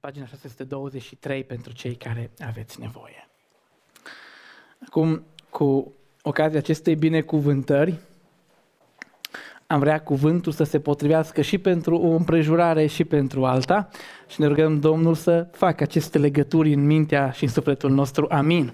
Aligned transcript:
pagina 0.00 0.26
623 0.26 1.44
pentru 1.44 1.72
cei 1.72 1.94
care 1.94 2.30
aveți 2.38 2.80
nevoie. 2.80 3.28
Acum, 4.86 5.22
cu 5.50 5.92
ocazia 6.22 6.58
acestei 6.58 6.94
binecuvântări, 6.94 7.98
am 9.66 9.78
vrea 9.78 10.00
cuvântul 10.00 10.52
să 10.52 10.64
se 10.64 10.80
potrivească 10.80 11.40
și 11.40 11.58
pentru 11.58 11.96
o 11.96 12.08
împrejurare 12.08 12.86
și 12.86 13.04
pentru 13.04 13.44
alta 13.44 13.88
și 14.26 14.40
ne 14.40 14.46
rugăm 14.46 14.80
Domnul 14.80 15.14
să 15.14 15.46
facă 15.52 15.82
aceste 15.82 16.18
legături 16.18 16.72
în 16.72 16.86
mintea 16.86 17.30
și 17.30 17.44
în 17.44 17.50
sufletul 17.50 17.90
nostru. 17.90 18.26
Amin. 18.30 18.72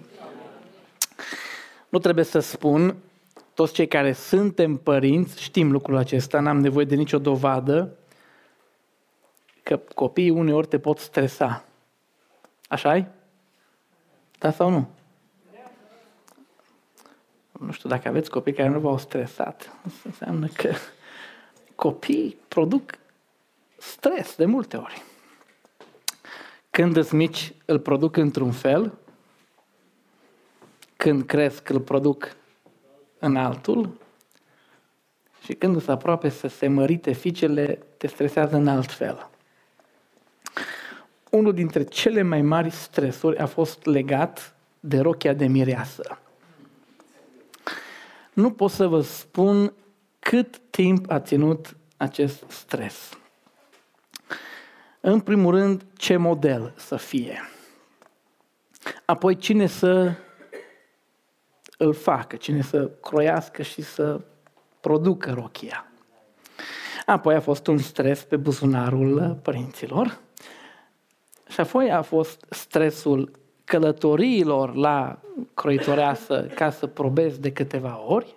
Nu 1.89 1.99
trebuie 1.99 2.25
să 2.25 2.39
spun, 2.39 2.97
toți 3.55 3.73
cei 3.73 3.87
care 3.89 4.13
suntem 4.13 4.77
părinți 4.77 5.43
știm 5.43 5.71
lucrul 5.71 5.97
acesta, 5.97 6.41
n-am 6.41 6.61
nevoie 6.61 6.85
de 6.85 6.95
nicio 6.95 7.19
dovadă, 7.19 7.97
că 9.65 9.81
copiii 9.95 10.31
uneori 10.31 10.67
te 10.67 10.79
pot 10.79 10.99
stresa. 10.99 11.65
așa 12.69 12.97
e? 12.97 13.07
Da 14.39 14.51
sau 14.51 14.71
nu? 14.71 14.89
Nu 17.53 17.73
știu 17.73 17.89
dacă 17.89 18.09
aveți 18.09 18.31
copii 18.31 18.53
care 18.53 18.69
nu 18.69 18.79
v-au 18.79 18.99
stresat. 18.99 19.73
Asta 19.87 20.01
înseamnă 20.05 20.47
că 20.47 20.73
copiii 21.75 22.37
produc 22.49 22.99
stres 23.77 24.37
de 24.37 24.45
multe 24.45 24.77
ori. 24.77 25.03
Când 26.71 26.97
îți 26.97 27.15
mici, 27.15 27.55
îl 27.65 27.79
produc 27.79 28.17
într-un 28.17 28.53
fel, 28.53 28.99
când 30.97 31.27
cresc, 31.27 31.69
îl 31.69 31.81
produc 31.81 32.37
în 33.19 33.37
altul 33.37 34.01
și 35.43 35.55
când 35.55 35.77
îți 35.77 35.91
aproape 35.91 36.29
să 36.29 36.49
se 36.49 36.69
mărite 36.69 37.13
fiicele, 37.13 37.79
te 37.97 38.07
stresează 38.07 38.57
în 38.57 38.69
alt 38.69 38.93
fel 38.93 39.29
unul 41.35 41.55
dintre 41.55 41.85
cele 41.85 42.23
mai 42.23 42.43
mari 42.43 42.71
stresuri 42.71 43.39
a 43.39 43.47
fost 43.47 43.85
legat 43.85 44.55
de 44.81 45.01
rochia 45.01 45.33
de 45.33 45.47
mireasă. 45.47 46.19
Nu 48.33 48.51
pot 48.51 48.71
să 48.71 48.87
vă 48.87 49.01
spun 49.01 49.73
cât 50.19 50.61
timp 50.71 51.11
a 51.11 51.21
ținut 51.21 51.77
acest 51.97 52.45
stres. 52.49 53.19
În 55.01 55.21
primul 55.21 55.55
rând, 55.55 55.85
ce 55.97 56.17
model 56.17 56.73
să 56.77 56.97
fie. 56.97 57.51
Apoi, 59.05 59.37
cine 59.37 59.67
să 59.67 60.13
îl 61.79 61.95
facă, 61.95 62.37
cine 62.37 62.63
să 62.63 62.91
croiască 63.01 63.63
și 63.63 63.83
să 63.83 64.21
producă 64.81 65.33
rochia. 65.33 65.87
Apoi 67.07 67.35
a 67.35 67.41
fost 67.41 67.67
un 67.67 67.79
stres 67.79 68.23
pe 68.23 68.37
buzunarul 68.37 69.39
părinților. 69.43 70.23
Și 71.49 71.61
apoi 71.61 71.91
a 71.91 72.03
fost 72.03 72.45
stresul 72.51 73.31
călătoriilor 73.65 74.75
la 74.75 75.19
croitoreasă 75.55 76.47
ca 76.55 76.71
să 76.71 76.87
probez 76.87 77.39
de 77.39 77.53
câteva 77.53 77.99
ori, 78.07 78.35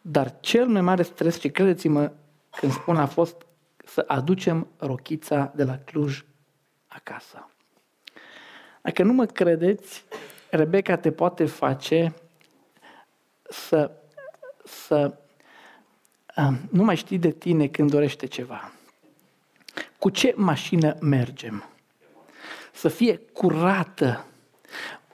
dar 0.00 0.40
cel 0.40 0.66
mai 0.66 0.80
mare 0.80 1.02
stres, 1.02 1.40
și 1.40 1.48
credeți-mă 1.48 2.12
când 2.50 2.72
spun, 2.72 2.96
a 2.96 3.06
fost 3.06 3.46
să 3.84 4.04
aducem 4.06 4.66
rochița 4.76 5.52
de 5.54 5.64
la 5.64 5.78
Cluj 5.78 6.24
acasă. 6.86 7.48
Dacă 8.82 9.02
nu 9.02 9.12
mă 9.12 9.26
credeți, 9.26 10.04
Rebecca 10.50 10.96
te 10.96 11.12
poate 11.12 11.44
face 11.44 12.14
să, 13.42 13.90
să 14.64 15.14
um, 16.36 16.58
nu 16.70 16.84
mai 16.84 16.96
știi 16.96 17.18
de 17.18 17.30
tine 17.30 17.66
când 17.66 17.90
dorește 17.90 18.26
ceva. 18.26 18.72
Cu 19.98 20.10
ce 20.10 20.34
mașină 20.36 20.96
mergem? 21.00 21.71
Să 22.72 22.88
fie 22.88 23.20
curată. 23.32 24.24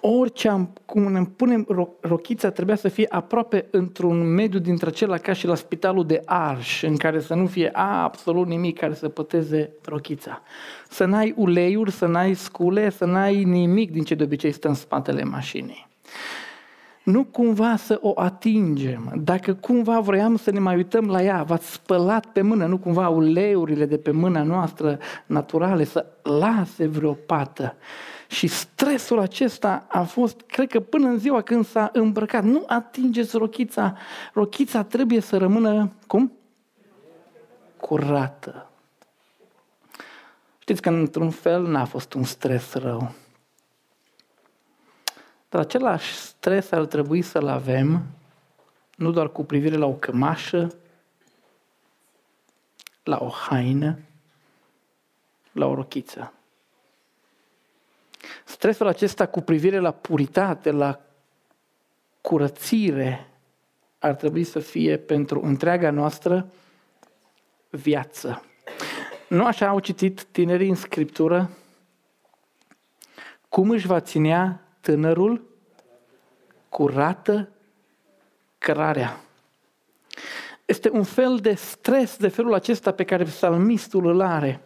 Orice 0.01 0.48
am, 0.48 0.73
cum 0.84 1.12
ne 1.12 1.25
punem 1.37 1.64
ro, 1.69 1.89
rochița, 2.01 2.51
trebuia 2.51 2.77
să 2.77 2.89
fie 2.89 3.06
aproape 3.09 3.67
într-un 3.70 4.35
mediu 4.35 4.58
dintre 4.58 4.89
acela 4.89 5.19
ca 5.19 5.33
și 5.33 5.46
la 5.46 5.55
spitalul 5.55 6.07
de 6.07 6.23
Arș, 6.24 6.83
în 6.83 6.97
care 6.97 7.20
să 7.20 7.35
nu 7.35 7.47
fie 7.47 7.70
absolut 7.73 8.47
nimic 8.47 8.79
care 8.79 8.95
să 8.95 9.08
păteze 9.08 9.70
rochița. 9.85 10.42
Să 10.89 11.05
n-ai 11.05 11.35
uleiuri, 11.36 11.91
să 11.91 12.07
n-ai 12.07 12.35
scule, 12.35 12.91
să 12.91 13.05
n-ai 13.05 13.45
nimic 13.45 13.91
din 13.91 14.02
ce 14.02 14.14
de 14.14 14.23
obicei 14.23 14.52
stă 14.52 14.68
în 14.68 14.74
spatele 14.74 15.24
mașinii 15.24 15.89
nu 17.11 17.24
cumva 17.24 17.77
să 17.77 17.98
o 18.02 18.13
atingem. 18.17 19.13
Dacă 19.24 19.55
cumva 19.55 20.01
vroiam 20.01 20.36
să 20.36 20.51
ne 20.51 20.58
mai 20.58 20.77
uităm 20.77 21.07
la 21.07 21.23
ea, 21.23 21.42
v-ați 21.42 21.73
spălat 21.73 22.27
pe 22.27 22.42
mână, 22.42 22.67
nu 22.67 22.79
cumva 22.79 23.08
uleurile 23.08 23.86
de 23.86 23.98
pe 23.98 24.11
mâna 24.11 24.42
noastră 24.42 24.98
naturale 25.27 25.85
să 25.85 26.07
lase 26.23 26.86
vreo 26.86 27.13
pată. 27.13 27.74
Și 28.27 28.47
stresul 28.47 29.18
acesta 29.18 29.86
a 29.89 30.02
fost, 30.02 30.41
cred 30.47 30.68
că 30.68 30.80
până 30.80 31.08
în 31.08 31.18
ziua 31.18 31.42
când 31.42 31.67
s-a 31.67 31.91
îmbrăcat, 31.92 32.45
nu 32.45 32.64
atingeți 32.67 33.36
rochița, 33.36 33.97
rochița 34.33 34.83
trebuie 34.83 35.20
să 35.20 35.36
rămână, 35.36 35.92
cum? 36.07 36.33
Curată. 37.77 38.70
Știți 40.58 40.83
că 40.83 40.89
într-un 40.89 41.30
fel 41.30 41.67
n-a 41.67 41.85
fost 41.85 42.14
un 42.14 42.23
stres 42.23 42.73
rău. 42.73 43.13
Dar 45.48 45.61
același 45.61 46.14
stres 46.14 46.70
ar 46.73 46.86
trebui 46.86 47.23
să-l 47.23 47.48
avem 47.48 48.07
nu 48.97 49.11
doar 49.11 49.29
cu 49.29 49.45
privire 49.45 49.77
la 49.77 49.86
o 49.86 49.92
cămașă, 49.92 50.75
la 53.03 53.19
o 53.20 53.29
haină, 53.29 53.98
la 55.53 55.67
o 55.67 55.75
rochiță. 55.75 56.33
Stresul 58.45 58.86
acesta 58.86 59.27
cu 59.27 59.41
privire 59.41 59.79
la 59.79 59.91
puritate, 59.91 60.70
la 60.70 61.01
curățire, 62.20 63.30
ar 63.98 64.15
trebui 64.15 64.45
să 64.45 64.59
fie 64.59 64.97
pentru 64.97 65.41
întreaga 65.42 65.91
noastră 65.91 66.53
viață. 67.70 68.42
Nu 69.29 69.45
așa 69.45 69.69
au 69.69 69.80
citit 69.80 70.25
tinerii 70.25 70.69
în 70.69 70.75
Scriptură? 70.75 71.51
Cum 73.48 73.70
își 73.70 73.86
va 73.86 74.01
ținea 74.01 74.67
tânărul 74.88 75.42
curată 76.68 77.48
cărarea. 78.58 79.20
Este 80.64 80.90
un 80.92 81.02
fel 81.02 81.36
de 81.36 81.54
stres 81.54 82.16
de 82.16 82.28
felul 82.28 82.54
acesta 82.54 82.92
pe 82.92 83.04
care 83.04 83.24
psalmistul 83.24 84.06
îl 84.06 84.20
are. 84.20 84.62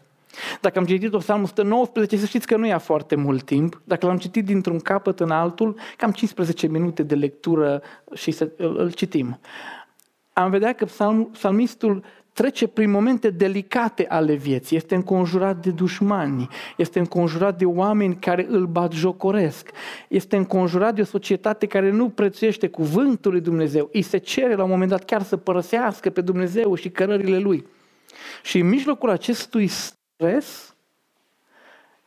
Dacă 0.61 0.79
am 0.79 0.85
citit-o 0.85 1.19
psalmul 1.19 1.45
119, 1.45 2.17
să 2.17 2.27
știți 2.27 2.47
că 2.47 2.57
nu 2.57 2.67
ia 2.67 2.79
foarte 2.79 3.15
mult 3.15 3.45
timp. 3.45 3.81
Dacă 3.85 4.07
l-am 4.07 4.19
citit 4.19 4.45
dintr-un 4.45 4.79
capăt 4.79 5.21
în 5.21 5.31
altul, 5.31 5.79
cam 5.97 6.11
15 6.11 6.67
minute 6.67 7.03
de 7.03 7.15
lectură 7.15 7.83
și 8.15 8.31
să 8.31 8.51
îl 8.57 8.93
citim. 8.93 9.41
Am 10.33 10.51
vedea 10.51 10.73
că 10.73 10.87
psalmistul 11.33 12.05
trece 12.33 12.67
prin 12.67 12.91
momente 12.91 13.31
delicate 13.31 14.07
ale 14.09 14.35
vieții, 14.35 14.77
este 14.77 14.95
înconjurat 14.95 15.57
de 15.57 15.71
dușmani, 15.71 16.49
este 16.77 16.99
înconjurat 16.99 17.59
de 17.59 17.65
oameni 17.65 18.17
care 18.17 18.47
îl 18.49 18.67
bat 18.67 18.93
jocoresc, 18.93 19.71
este 20.09 20.37
înconjurat 20.37 20.95
de 20.95 21.01
o 21.01 21.05
societate 21.05 21.67
care 21.67 21.91
nu 21.91 22.09
prețuiește 22.09 22.69
cuvântul 22.69 23.31
lui 23.31 23.41
Dumnezeu, 23.41 23.89
îi 23.93 24.03
se 24.03 24.19
cere 24.19 24.55
la 24.55 24.63
un 24.63 24.71
moment 24.71 24.91
dat 24.91 25.05
chiar 25.05 25.23
să 25.23 25.37
părăsească 25.37 26.11
pe 26.11 26.21
Dumnezeu 26.21 26.75
și 26.75 26.91
cărările 26.91 27.39
lui. 27.39 27.67
Și 28.43 28.59
în 28.59 28.69
mijlocul 28.69 29.11
acestui 29.11 29.67
stres, 29.67 30.75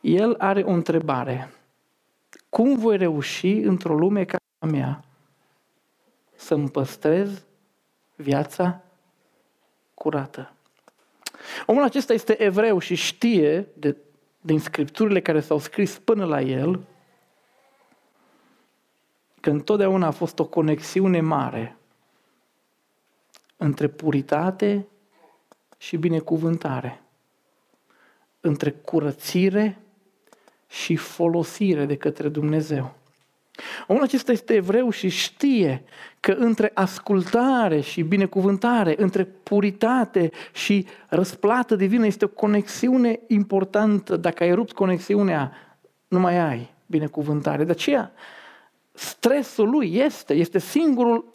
el 0.00 0.34
are 0.38 0.62
o 0.62 0.70
întrebare. 0.70 1.50
Cum 2.48 2.76
voi 2.76 2.96
reuși 2.96 3.50
într-o 3.50 3.94
lume 3.94 4.24
ca 4.24 4.36
a 4.58 4.66
mea 4.66 5.04
să-mi 6.34 6.70
păstrez 6.70 7.44
viața 8.16 8.80
curată. 9.96 10.52
Omul 11.66 11.82
acesta 11.82 12.12
este 12.12 12.42
evreu 12.42 12.78
și 12.78 12.94
știe 12.94 13.68
de, 13.74 13.96
din 14.40 14.60
scripturile 14.60 15.20
care 15.20 15.40
s-au 15.40 15.58
scris 15.58 15.98
până 15.98 16.24
la 16.24 16.40
el 16.40 16.86
că 19.40 19.50
întotdeauna 19.50 20.06
a 20.06 20.10
fost 20.10 20.38
o 20.38 20.46
conexiune 20.46 21.20
mare 21.20 21.76
între 23.56 23.88
puritate 23.88 24.86
și 25.78 25.96
binecuvântare, 25.96 27.02
între 28.40 28.70
curățire 28.70 29.78
și 30.68 30.96
folosire 30.96 31.84
de 31.84 31.96
către 31.96 32.28
Dumnezeu. 32.28 32.94
Omul 33.86 34.02
acesta 34.02 34.32
este 34.32 34.54
evreu 34.54 34.90
și 34.90 35.08
știe 35.08 35.84
că 36.20 36.32
între 36.32 36.70
ascultare 36.74 37.80
și 37.80 38.02
binecuvântare, 38.02 38.94
între 38.98 39.24
puritate 39.24 40.30
și 40.52 40.86
răsplată 41.08 41.76
divină 41.76 42.06
este 42.06 42.24
o 42.24 42.28
conexiune 42.28 43.20
importantă. 43.26 44.16
Dacă 44.16 44.42
ai 44.42 44.54
rupt 44.54 44.72
conexiunea, 44.72 45.52
nu 46.08 46.18
mai 46.18 46.38
ai 46.38 46.74
binecuvântare. 46.86 47.64
De 47.64 47.70
aceea, 47.70 48.12
stresul 48.92 49.68
lui 49.68 49.96
este, 49.96 50.34
este 50.34 50.58
singurul, 50.58 51.34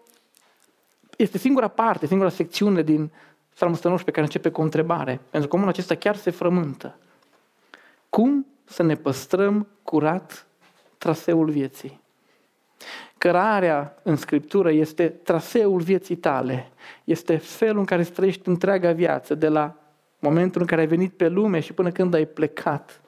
este 1.17 1.37
singura 1.37 1.67
parte, 1.67 2.07
singura 2.07 2.29
secțiune 2.29 2.81
din 2.81 3.11
Psalmul 3.53 3.99
pe 3.99 4.11
care 4.11 4.25
începe 4.25 4.49
cu 4.49 4.61
o 4.61 4.63
întrebare. 4.63 5.21
Pentru 5.29 5.49
că 5.49 5.55
omul 5.55 5.67
acesta 5.67 5.95
chiar 5.95 6.15
se 6.15 6.29
frământă. 6.29 6.97
Cum 8.09 8.45
să 8.63 8.83
ne 8.83 8.95
păstrăm 8.95 9.67
curat 9.83 10.47
traseul 10.97 11.49
vieții? 11.49 12.00
Cărarea 13.21 13.95
în 14.03 14.15
Scriptură 14.15 14.71
este 14.71 15.07
traseul 15.07 15.81
vieții 15.81 16.15
tale, 16.15 16.71
este 17.03 17.37
felul 17.37 17.79
în 17.79 17.85
care 17.85 18.01
îți 18.01 18.11
trăiești 18.11 18.47
întreaga 18.47 18.91
viață, 18.91 19.35
de 19.35 19.47
la 19.47 19.75
momentul 20.19 20.61
în 20.61 20.67
care 20.67 20.81
ai 20.81 20.87
venit 20.87 21.13
pe 21.13 21.27
lume 21.27 21.59
și 21.59 21.73
până 21.73 21.91
când 21.91 22.13
ai 22.13 22.25
plecat. 22.25 23.01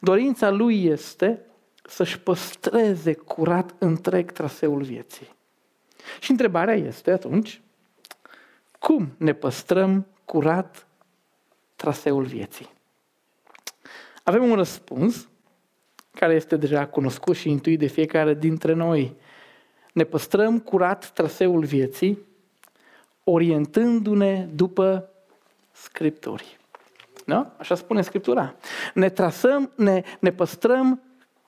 Dorința 0.00 0.50
lui 0.50 0.84
este 0.84 1.40
să-și 1.84 2.20
păstreze 2.20 3.12
curat 3.12 3.74
întreg 3.78 4.32
traseul 4.32 4.82
vieții. 4.82 5.34
Și 6.20 6.30
întrebarea 6.30 6.74
este 6.74 7.10
atunci, 7.10 7.60
cum 8.78 9.12
ne 9.16 9.32
păstrăm 9.32 10.06
curat 10.24 10.86
traseul 11.76 12.24
vieții? 12.24 12.70
Avem 14.22 14.50
un 14.50 14.54
răspuns 14.54 15.28
care 16.10 16.34
este 16.34 16.56
deja 16.56 16.86
cunoscut 16.86 17.36
și 17.36 17.50
intuit 17.50 17.78
de 17.78 17.86
fiecare 17.86 18.34
dintre 18.34 18.72
noi. 18.72 19.16
Ne 19.92 20.04
păstrăm 20.04 20.58
curat 20.58 21.10
traseul 21.14 21.64
vieții, 21.64 22.18
orientându-ne 23.24 24.48
după 24.54 25.08
Scripturi. 25.72 26.58
Da? 27.24 27.52
Așa 27.58 27.74
spune 27.74 28.02
Scriptura. 28.02 28.54
Ne 28.94 29.08
trasăm, 29.08 29.70
ne, 29.74 30.02
ne 30.18 30.30
păstrăm 30.32 31.00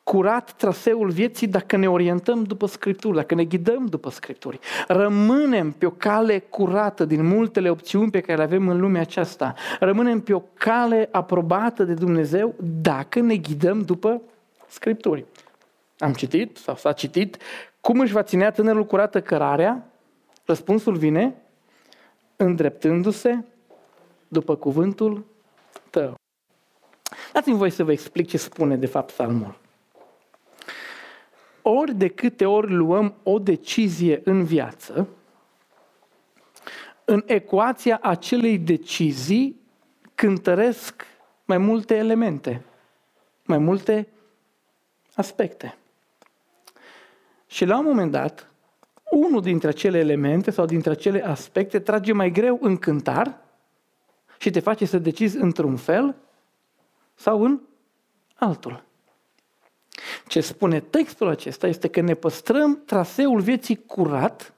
curat 0.02 0.52
traseul 0.52 1.10
vieții 1.10 1.46
dacă 1.46 1.76
ne 1.76 1.88
orientăm 1.88 2.42
după 2.42 2.66
Scripturi, 2.66 3.16
dacă 3.16 3.34
ne 3.34 3.44
ghidăm 3.44 3.86
după 3.86 4.10
Scripturi. 4.10 4.58
Rămânem 4.88 5.72
pe 5.72 5.86
o 5.86 5.90
cale 5.90 6.38
curată 6.38 7.04
din 7.04 7.26
multele 7.26 7.70
opțiuni 7.70 8.10
pe 8.10 8.20
care 8.20 8.36
le 8.36 8.42
avem 8.42 8.68
în 8.68 8.80
lumea 8.80 9.00
aceasta. 9.00 9.54
Rămânem 9.80 10.20
pe 10.20 10.34
o 10.34 10.42
cale 10.54 11.08
aprobată 11.12 11.84
de 11.84 11.94
Dumnezeu 11.94 12.54
dacă 12.58 13.20
ne 13.20 13.36
ghidăm 13.36 13.80
după 13.80 14.22
Scripturi. 14.68 15.24
Am 15.98 16.12
citit, 16.12 16.56
sau 16.56 16.76
s-a 16.76 16.92
citit, 16.92 17.36
cum 17.82 18.00
își 18.00 18.12
va 18.12 18.22
ținea 18.22 18.50
tânărul 18.50 18.86
curată 18.86 19.22
cărarea? 19.22 19.86
Răspunsul 20.44 20.96
vine 20.96 21.42
îndreptându-se 22.36 23.44
după 24.28 24.56
cuvântul 24.56 25.24
tău. 25.90 26.14
Dați-mi 27.32 27.56
voi 27.56 27.70
să 27.70 27.84
vă 27.84 27.92
explic 27.92 28.28
ce 28.28 28.36
spune 28.36 28.76
de 28.76 28.86
fapt 28.86 29.06
psalmul. 29.06 29.58
Ori 31.62 31.94
de 31.94 32.08
câte 32.08 32.46
ori 32.46 32.72
luăm 32.72 33.14
o 33.22 33.38
decizie 33.38 34.20
în 34.24 34.44
viață, 34.44 35.08
în 37.04 37.22
ecuația 37.26 37.98
acelei 38.02 38.58
decizii 38.58 39.60
cântăresc 40.14 41.06
mai 41.44 41.58
multe 41.58 41.96
elemente, 41.96 42.64
mai 43.44 43.58
multe 43.58 44.08
aspecte. 45.14 45.76
Și 47.52 47.64
la 47.64 47.78
un 47.78 47.84
moment 47.84 48.10
dat, 48.10 48.50
unul 49.10 49.40
dintre 49.40 49.68
acele 49.68 49.98
elemente 49.98 50.50
sau 50.50 50.64
dintre 50.64 50.90
acele 50.90 51.24
aspecte 51.24 51.78
trage 51.78 52.12
mai 52.12 52.30
greu 52.30 52.58
în 52.60 52.76
cântar 52.76 53.38
și 54.38 54.50
te 54.50 54.60
face 54.60 54.84
să 54.84 54.98
decizi 54.98 55.36
într-un 55.36 55.76
fel 55.76 56.14
sau 57.14 57.44
în 57.44 57.60
altul. 58.34 58.84
Ce 60.26 60.40
spune 60.40 60.80
textul 60.80 61.28
acesta 61.28 61.66
este 61.66 61.88
că 61.88 62.00
ne 62.00 62.14
păstrăm 62.14 62.82
traseul 62.84 63.40
vieții 63.40 63.82
curat 63.86 64.52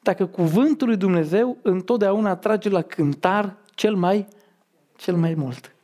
dacă 0.00 0.26
cuvântul 0.26 0.86
lui 0.86 0.96
Dumnezeu 0.96 1.56
întotdeauna 1.62 2.36
trage 2.36 2.68
la 2.68 2.82
cântar 2.82 3.54
cel 3.74 3.94
mai, 3.94 4.26
cel 4.96 5.16
mai 5.16 5.34
mult. 5.34 5.74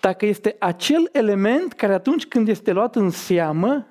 Dacă 0.00 0.26
este 0.26 0.56
acel 0.58 1.08
element 1.12 1.72
care 1.72 1.92
atunci 1.92 2.26
când 2.26 2.48
este 2.48 2.72
luat 2.72 2.96
în 2.96 3.10
seamă, 3.10 3.86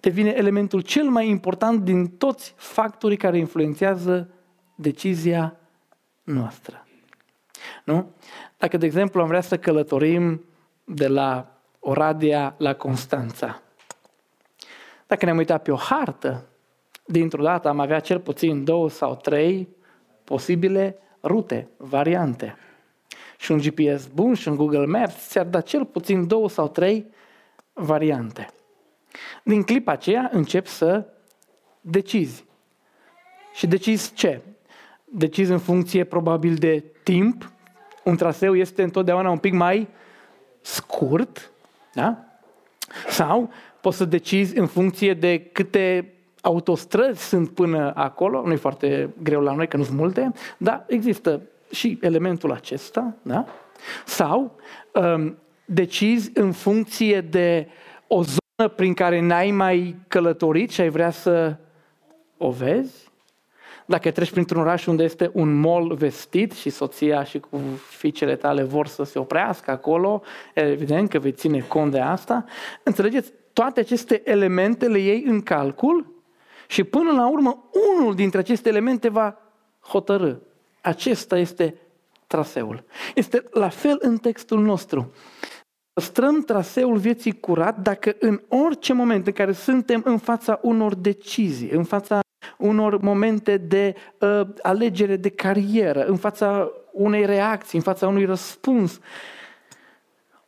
devine 0.00 0.30
elementul 0.36 0.80
cel 0.80 1.08
mai 1.08 1.28
important 1.28 1.80
din 1.80 2.08
toți 2.08 2.54
factorii 2.56 3.16
care 3.16 3.38
influențează 3.38 4.30
decizia 4.74 5.56
noastră. 6.22 6.86
Nu? 7.84 8.10
Dacă, 8.56 8.76
de 8.76 8.86
exemplu, 8.86 9.20
am 9.20 9.26
vrea 9.26 9.40
să 9.40 9.58
călătorim 9.58 10.44
de 10.84 11.08
la 11.08 11.60
Oradea 11.78 12.54
la 12.58 12.74
Constanța. 12.74 13.62
Dacă 15.06 15.24
ne-am 15.24 15.36
uitat 15.36 15.62
pe 15.62 15.70
o 15.70 15.76
hartă, 15.76 16.46
dintr-o 17.04 17.42
dată 17.42 17.68
am 17.68 17.80
avea 17.80 18.00
cel 18.00 18.20
puțin 18.20 18.64
două 18.64 18.90
sau 18.90 19.14
trei 19.16 19.68
posibile 20.24 20.98
rute, 21.22 21.68
variante. 21.76 22.56
Și 23.38 23.52
un 23.52 23.58
GPS 23.58 24.06
bun 24.06 24.34
și 24.34 24.48
un 24.48 24.56
Google 24.56 24.86
Maps 24.86 25.28
ți-ar 25.28 25.46
da 25.46 25.60
cel 25.60 25.84
puțin 25.84 26.26
două 26.26 26.48
sau 26.48 26.68
trei 26.68 27.06
variante. 27.72 28.48
Din 29.44 29.62
clipa 29.62 29.92
aceea 29.92 30.30
încep 30.32 30.66
să 30.66 31.06
decizi. 31.80 32.44
Și 33.52 33.66
decizi 33.66 34.12
ce? 34.14 34.40
Decizi 35.04 35.52
în 35.52 35.58
funcție 35.58 36.04
probabil 36.04 36.54
de 36.54 36.84
timp. 37.02 37.52
Un 38.04 38.16
traseu 38.16 38.56
este 38.56 38.82
întotdeauna 38.82 39.30
un 39.30 39.38
pic 39.38 39.52
mai 39.52 39.88
scurt, 40.60 41.50
da? 41.94 42.24
Sau 43.08 43.50
poți 43.80 43.96
să 43.96 44.04
decizi 44.04 44.58
în 44.58 44.66
funcție 44.66 45.14
de 45.14 45.38
câte 45.38 46.14
autostrăzi 46.40 47.28
sunt 47.28 47.48
până 47.48 47.92
acolo, 47.94 48.46
nu 48.46 48.52
e 48.52 48.56
foarte 48.56 49.14
greu 49.22 49.40
la 49.40 49.54
noi 49.54 49.68
că 49.68 49.76
nu 49.76 49.82
sunt 49.82 49.98
multe, 49.98 50.32
dar 50.56 50.84
există 50.88 51.40
și 51.70 51.98
elementul 52.00 52.52
acesta, 52.52 53.14
da? 53.22 53.44
Sau 54.04 54.56
um, 54.92 55.38
decizi 55.64 56.30
în 56.34 56.52
funcție 56.52 57.20
de 57.20 57.68
o 58.06 58.22
zonă 58.22 58.39
prin 58.68 58.94
care 58.94 59.20
n-ai 59.20 59.50
mai 59.50 59.96
călătorit 60.08 60.70
și 60.70 60.80
ai 60.80 60.88
vrea 60.88 61.10
să 61.10 61.56
o 62.36 62.50
vezi, 62.50 63.10
dacă 63.86 64.10
treci 64.10 64.30
printr-un 64.30 64.60
oraș 64.60 64.86
unde 64.86 65.02
este 65.02 65.30
un 65.32 65.60
mall 65.60 65.94
vestit 65.94 66.52
și 66.52 66.70
soția 66.70 67.24
și 67.24 67.38
cu 67.38 67.60
fiicele 67.88 68.36
tale 68.36 68.62
vor 68.62 68.86
să 68.86 69.02
se 69.02 69.18
oprească 69.18 69.70
acolo, 69.70 70.22
evident 70.54 71.08
că 71.08 71.18
vei 71.18 71.32
ține 71.32 71.58
cont 71.58 71.90
de 71.90 72.00
asta, 72.00 72.44
înțelegeți, 72.82 73.32
toate 73.52 73.80
aceste 73.80 74.22
elemente 74.24 74.88
le 74.88 74.98
iei 74.98 75.24
în 75.26 75.40
calcul 75.40 76.22
și 76.66 76.84
până 76.84 77.10
la 77.12 77.28
urmă 77.28 77.70
unul 77.98 78.14
dintre 78.14 78.38
aceste 78.38 78.68
elemente 78.68 79.08
va 79.08 79.38
hotărâ. 79.80 80.34
Acesta 80.80 81.38
este 81.38 81.74
traseul. 82.26 82.84
Este 83.14 83.44
la 83.50 83.68
fel 83.68 83.96
în 84.00 84.16
textul 84.16 84.60
nostru. 84.60 85.12
Păstrăm 85.92 86.42
traseul 86.42 86.96
vieții 86.96 87.40
curat 87.40 87.78
dacă 87.78 88.16
în 88.18 88.40
orice 88.48 88.92
moment 88.92 89.26
în 89.26 89.32
care 89.32 89.52
suntem 89.52 90.02
în 90.04 90.18
fața 90.18 90.58
unor 90.62 90.94
decizii, 90.94 91.70
în 91.70 91.84
fața 91.84 92.20
unor 92.58 93.00
momente 93.00 93.56
de 93.56 93.94
uh, 94.18 94.40
alegere 94.62 95.16
de 95.16 95.28
carieră, 95.28 96.06
în 96.06 96.16
fața 96.16 96.70
unei 96.92 97.26
reacții, 97.26 97.78
în 97.78 97.84
fața 97.84 98.08
unui 98.08 98.24
răspuns. 98.24 99.00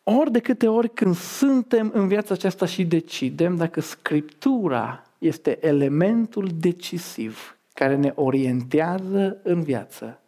Ori 0.02 0.30
de 0.30 0.40
câte 0.40 0.68
ori 0.68 0.88
când 0.88 1.16
suntem 1.16 1.90
în 1.94 2.08
viața 2.08 2.34
aceasta 2.34 2.66
și 2.66 2.84
decidem 2.84 3.56
dacă 3.56 3.80
Scriptura 3.80 5.02
este 5.18 5.66
elementul 5.66 6.50
decisiv 6.54 7.56
care 7.74 7.96
ne 7.96 8.12
orientează 8.14 9.40
în 9.42 9.62
viață, 9.62 10.20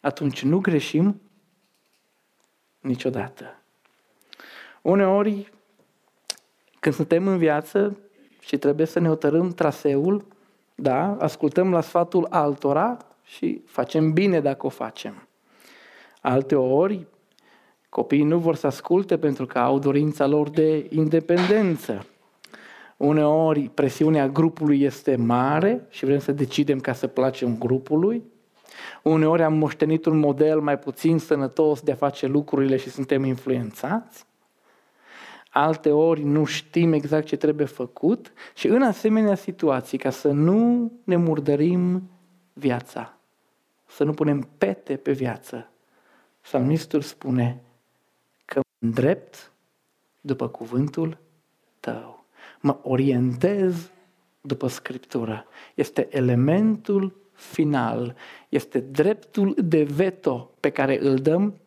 atunci 0.00 0.42
nu 0.42 0.58
greșim 0.58 1.20
niciodată. 2.80 3.61
Uneori, 4.82 5.52
când 6.80 6.94
suntem 6.94 7.26
în 7.26 7.38
viață 7.38 7.98
și 8.40 8.56
trebuie 8.58 8.86
să 8.86 8.98
ne 8.98 9.08
hotărâm 9.08 9.50
traseul, 9.50 10.24
da? 10.74 11.16
Ascultăm 11.20 11.72
la 11.72 11.80
sfatul 11.80 12.26
altora 12.30 12.96
și 13.24 13.62
facem 13.66 14.12
bine 14.12 14.40
dacă 14.40 14.66
o 14.66 14.68
facem. 14.68 15.28
Alte 16.20 16.54
ori, 16.54 17.06
copiii 17.88 18.22
nu 18.22 18.38
vor 18.38 18.54
să 18.54 18.66
asculte 18.66 19.18
pentru 19.18 19.46
că 19.46 19.58
au 19.58 19.78
dorința 19.78 20.26
lor 20.26 20.50
de 20.50 20.86
independență. 20.90 22.06
Uneori, 22.96 23.70
presiunea 23.74 24.28
grupului 24.28 24.82
este 24.82 25.16
mare 25.16 25.86
și 25.88 26.04
vrem 26.04 26.18
să 26.18 26.32
decidem 26.32 26.80
ca 26.80 26.92
să 26.92 27.06
placem 27.06 27.58
grupului. 27.58 28.22
Uneori 29.02 29.42
am 29.42 29.52
moștenit 29.52 30.04
un 30.04 30.18
model 30.18 30.60
mai 30.60 30.78
puțin 30.78 31.18
sănătos 31.18 31.80
de 31.80 31.92
a 31.92 31.94
face 31.94 32.26
lucrurile 32.26 32.76
și 32.76 32.90
suntem 32.90 33.24
influențați 33.24 34.26
alte 35.52 35.90
ori 35.90 36.22
nu 36.22 36.44
știm 36.44 36.92
exact 36.92 37.26
ce 37.26 37.36
trebuie 37.36 37.66
făcut 37.66 38.32
și 38.54 38.66
în 38.66 38.82
asemenea 38.82 39.34
situații, 39.34 39.98
ca 39.98 40.10
să 40.10 40.28
nu 40.28 40.92
ne 41.04 41.16
murdărim 41.16 42.10
viața, 42.52 43.18
să 43.86 44.04
nu 44.04 44.12
punem 44.12 44.48
pete 44.58 44.96
pe 44.96 45.12
viață, 45.12 45.70
psalmistul 46.40 47.00
spune 47.00 47.62
că 48.44 48.58
mă 48.58 48.86
îndrept 48.86 49.52
după 50.20 50.48
cuvântul 50.48 51.18
tău, 51.80 52.24
mă 52.60 52.78
orientez 52.82 53.90
după 54.40 54.66
Scriptură. 54.66 55.46
Este 55.74 56.08
elementul 56.10 57.20
final, 57.32 58.16
este 58.48 58.80
dreptul 58.80 59.54
de 59.58 59.82
veto 59.82 60.50
pe 60.60 60.70
care 60.70 60.98
îl 61.00 61.16
dăm 61.16 61.60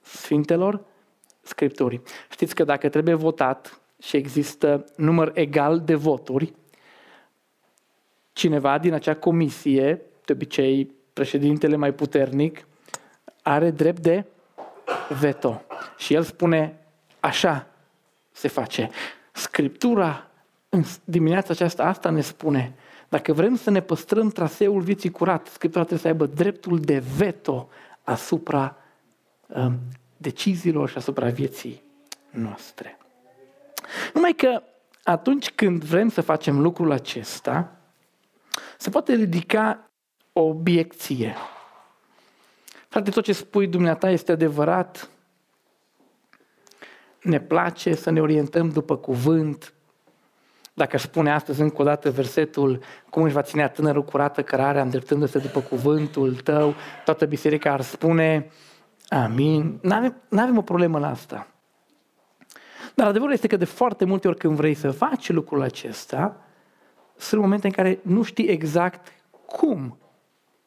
Sfintelor 0.00 0.84
Scripturii. 1.40 2.02
Știți 2.30 2.54
că 2.54 2.64
dacă 2.64 2.88
trebuie 2.88 3.14
votat 3.14 3.80
și 4.02 4.16
există 4.16 4.84
număr 4.96 5.30
egal 5.34 5.80
de 5.80 5.94
voturi, 5.94 6.54
cineva 8.32 8.78
din 8.78 8.92
acea 8.92 9.14
comisie, 9.14 10.00
de 10.24 10.32
obicei 10.32 10.94
președintele 11.12 11.76
mai 11.76 11.92
puternic, 11.92 12.66
are 13.42 13.70
drept 13.70 14.02
de 14.02 14.24
veto. 15.20 15.62
Și 15.96 16.14
el 16.14 16.22
spune, 16.22 16.78
așa 17.20 17.66
se 18.32 18.48
face. 18.48 18.90
Scriptura 19.32 20.30
în 20.68 20.84
dimineața 21.04 21.52
aceasta 21.52 21.84
asta 21.84 22.10
ne 22.10 22.20
spune, 22.20 22.74
dacă 23.08 23.32
vrem 23.32 23.56
să 23.56 23.70
ne 23.70 23.80
păstrăm 23.80 24.28
traseul 24.28 24.80
vieții 24.80 25.10
curat, 25.10 25.46
Scriptura 25.46 25.84
trebuie 25.84 26.02
să 26.02 26.06
aibă 26.06 26.26
dreptul 26.26 26.80
de 26.80 27.02
veto 27.16 27.68
asupra 28.02 28.76
um, 29.46 29.78
deciziilor 30.20 30.88
și 30.88 30.96
asupra 30.96 31.28
vieții 31.28 31.82
noastre. 32.30 32.98
Numai 34.14 34.32
că 34.32 34.62
atunci 35.02 35.50
când 35.50 35.84
vrem 35.84 36.08
să 36.08 36.20
facem 36.20 36.60
lucrul 36.60 36.92
acesta, 36.92 37.76
se 38.78 38.90
poate 38.90 39.14
ridica 39.14 39.90
o 40.32 40.40
obiecție. 40.40 41.34
Frate, 42.88 43.10
tot 43.10 43.24
ce 43.24 43.32
spui 43.32 43.66
dumneata 43.66 44.10
este 44.10 44.32
adevărat. 44.32 45.08
Ne 47.22 47.40
place 47.40 47.94
să 47.94 48.10
ne 48.10 48.20
orientăm 48.20 48.68
după 48.68 48.96
cuvânt. 48.96 49.72
Dacă 50.74 50.96
aș 50.96 51.02
spune 51.02 51.32
astăzi 51.32 51.60
încă 51.60 51.82
o 51.82 51.84
dată 51.84 52.10
versetul 52.10 52.82
cum 53.10 53.22
își 53.22 53.34
va 53.34 53.42
ținea 53.42 53.68
tânărul 53.68 54.04
curată 54.04 54.42
cărarea 54.42 54.82
îndreptându-se 54.82 55.38
după 55.38 55.60
cuvântul 55.60 56.36
tău, 56.36 56.74
toată 57.04 57.26
biserica 57.26 57.72
ar 57.72 57.80
spune 57.80 58.50
amin. 59.10 59.78
N-avem, 59.82 60.16
n-avem 60.28 60.56
o 60.56 60.62
problemă 60.62 60.98
la 60.98 61.08
asta. 61.08 61.46
Dar 62.94 63.06
adevărul 63.06 63.32
este 63.32 63.46
că 63.46 63.56
de 63.56 63.64
foarte 63.64 64.04
multe 64.04 64.28
ori 64.28 64.36
când 64.36 64.56
vrei 64.56 64.74
să 64.74 64.90
faci 64.90 65.30
lucrul 65.30 65.62
acesta, 65.62 66.44
sunt 67.16 67.40
momente 67.40 67.66
în 67.66 67.72
care 67.72 67.98
nu 68.02 68.22
știi 68.22 68.46
exact 68.46 69.12
cum 69.46 69.98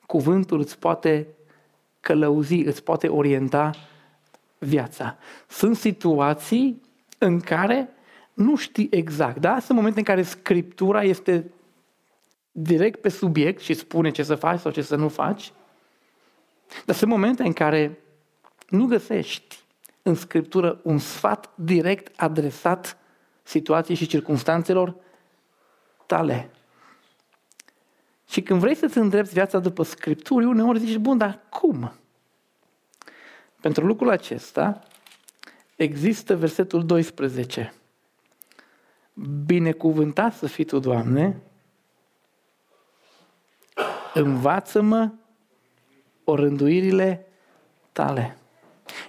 cuvântul 0.05 0.59
îți 0.59 0.79
poate 0.79 1.27
călăuzi, 1.99 2.55
îți 2.55 2.83
poate 2.83 3.07
orienta 3.07 3.71
viața. 4.57 5.17
Sunt 5.47 5.75
situații 5.75 6.81
în 7.17 7.39
care 7.39 7.89
nu 8.33 8.55
știi 8.55 8.87
exact, 8.91 9.37
da? 9.37 9.59
Sunt 9.59 9.77
momente 9.77 9.99
în 9.99 10.05
care 10.05 10.21
Scriptura 10.21 11.03
este 11.03 11.51
direct 12.51 13.01
pe 13.01 13.09
subiect 13.09 13.61
și 13.61 13.73
spune 13.73 14.09
ce 14.09 14.23
să 14.23 14.35
faci 14.35 14.59
sau 14.59 14.71
ce 14.71 14.81
să 14.81 14.95
nu 14.95 15.07
faci, 15.07 15.53
dar 16.85 16.95
sunt 16.95 17.09
momente 17.09 17.43
în 17.43 17.53
care 17.53 18.02
nu 18.73 18.85
găsești 18.85 19.63
în 20.01 20.15
Scriptură 20.15 20.79
un 20.83 20.97
sfat 20.97 21.49
direct 21.55 22.19
adresat 22.19 22.97
situației 23.43 23.97
și 23.97 24.05
circunstanțelor 24.05 24.95
tale. 26.05 26.49
Și 28.27 28.41
când 28.41 28.59
vrei 28.59 28.75
să-ți 28.75 28.97
îndrepți 28.97 29.33
viața 29.33 29.59
după 29.59 29.83
Scripturi, 29.83 30.45
uneori 30.45 30.79
zici, 30.79 30.97
bun, 30.97 31.17
dar 31.17 31.39
cum? 31.49 31.93
Pentru 33.61 33.85
lucrul 33.85 34.09
acesta 34.09 34.81
există 35.75 36.35
versetul 36.35 36.85
12. 36.85 37.73
Binecuvântat 39.45 40.33
să 40.33 40.47
fii 40.47 40.65
Tu, 40.65 40.79
Doamne, 40.79 41.41
învață-mă 44.13 45.11
orânduirile 46.23 47.27
Tale. 47.91 48.37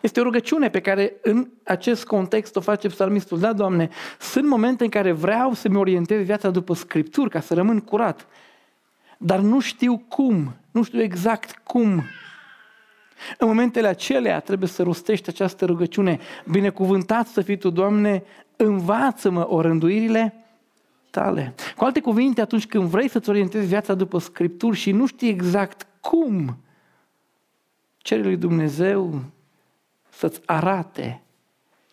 Este 0.04 0.20
o 0.20 0.22
rugăciune 0.22 0.70
pe 0.70 0.80
care 0.80 1.16
în 1.22 1.48
acest 1.62 2.04
context 2.04 2.56
o 2.56 2.60
face 2.60 2.88
psalmistul. 2.88 3.38
Da, 3.38 3.52
Doamne, 3.52 3.88
sunt 4.20 4.46
momente 4.46 4.84
în 4.84 4.90
care 4.90 5.12
vreau 5.12 5.52
să-mi 5.52 5.76
orientez 5.76 6.24
viața 6.24 6.50
după 6.50 6.74
Scripturi, 6.74 7.30
ca 7.30 7.40
să 7.40 7.54
rămân 7.54 7.80
curat. 7.80 8.26
Dar 9.18 9.38
nu 9.38 9.60
știu 9.60 9.98
cum, 10.08 10.54
nu 10.70 10.82
știu 10.82 11.02
exact 11.02 11.60
cum. 11.62 12.02
În 13.38 13.46
momentele 13.46 13.88
acelea 13.88 14.40
trebuie 14.40 14.68
să 14.68 14.82
rostești 14.82 15.28
această 15.28 15.64
rugăciune. 15.64 16.18
Binecuvântat 16.50 17.26
să 17.26 17.40
fii 17.40 17.56
Tu, 17.56 17.70
Doamne, 17.70 18.22
învață-mă 18.56 19.50
orânduirile 19.50 20.34
tale. 21.10 21.54
Cu 21.76 21.84
alte 21.84 22.00
cuvinte, 22.00 22.40
atunci 22.40 22.66
când 22.66 22.84
vrei 22.84 23.08
să-ți 23.08 23.28
orientezi 23.28 23.66
viața 23.66 23.94
după 23.94 24.18
Scripturi 24.18 24.76
și 24.76 24.92
nu 24.92 25.06
știi 25.06 25.28
exact 25.28 25.86
cum, 26.00 26.56
cere 27.96 28.22
lui 28.22 28.36
Dumnezeu 28.36 29.32
să-ți 30.16 30.40
arate 30.44 31.22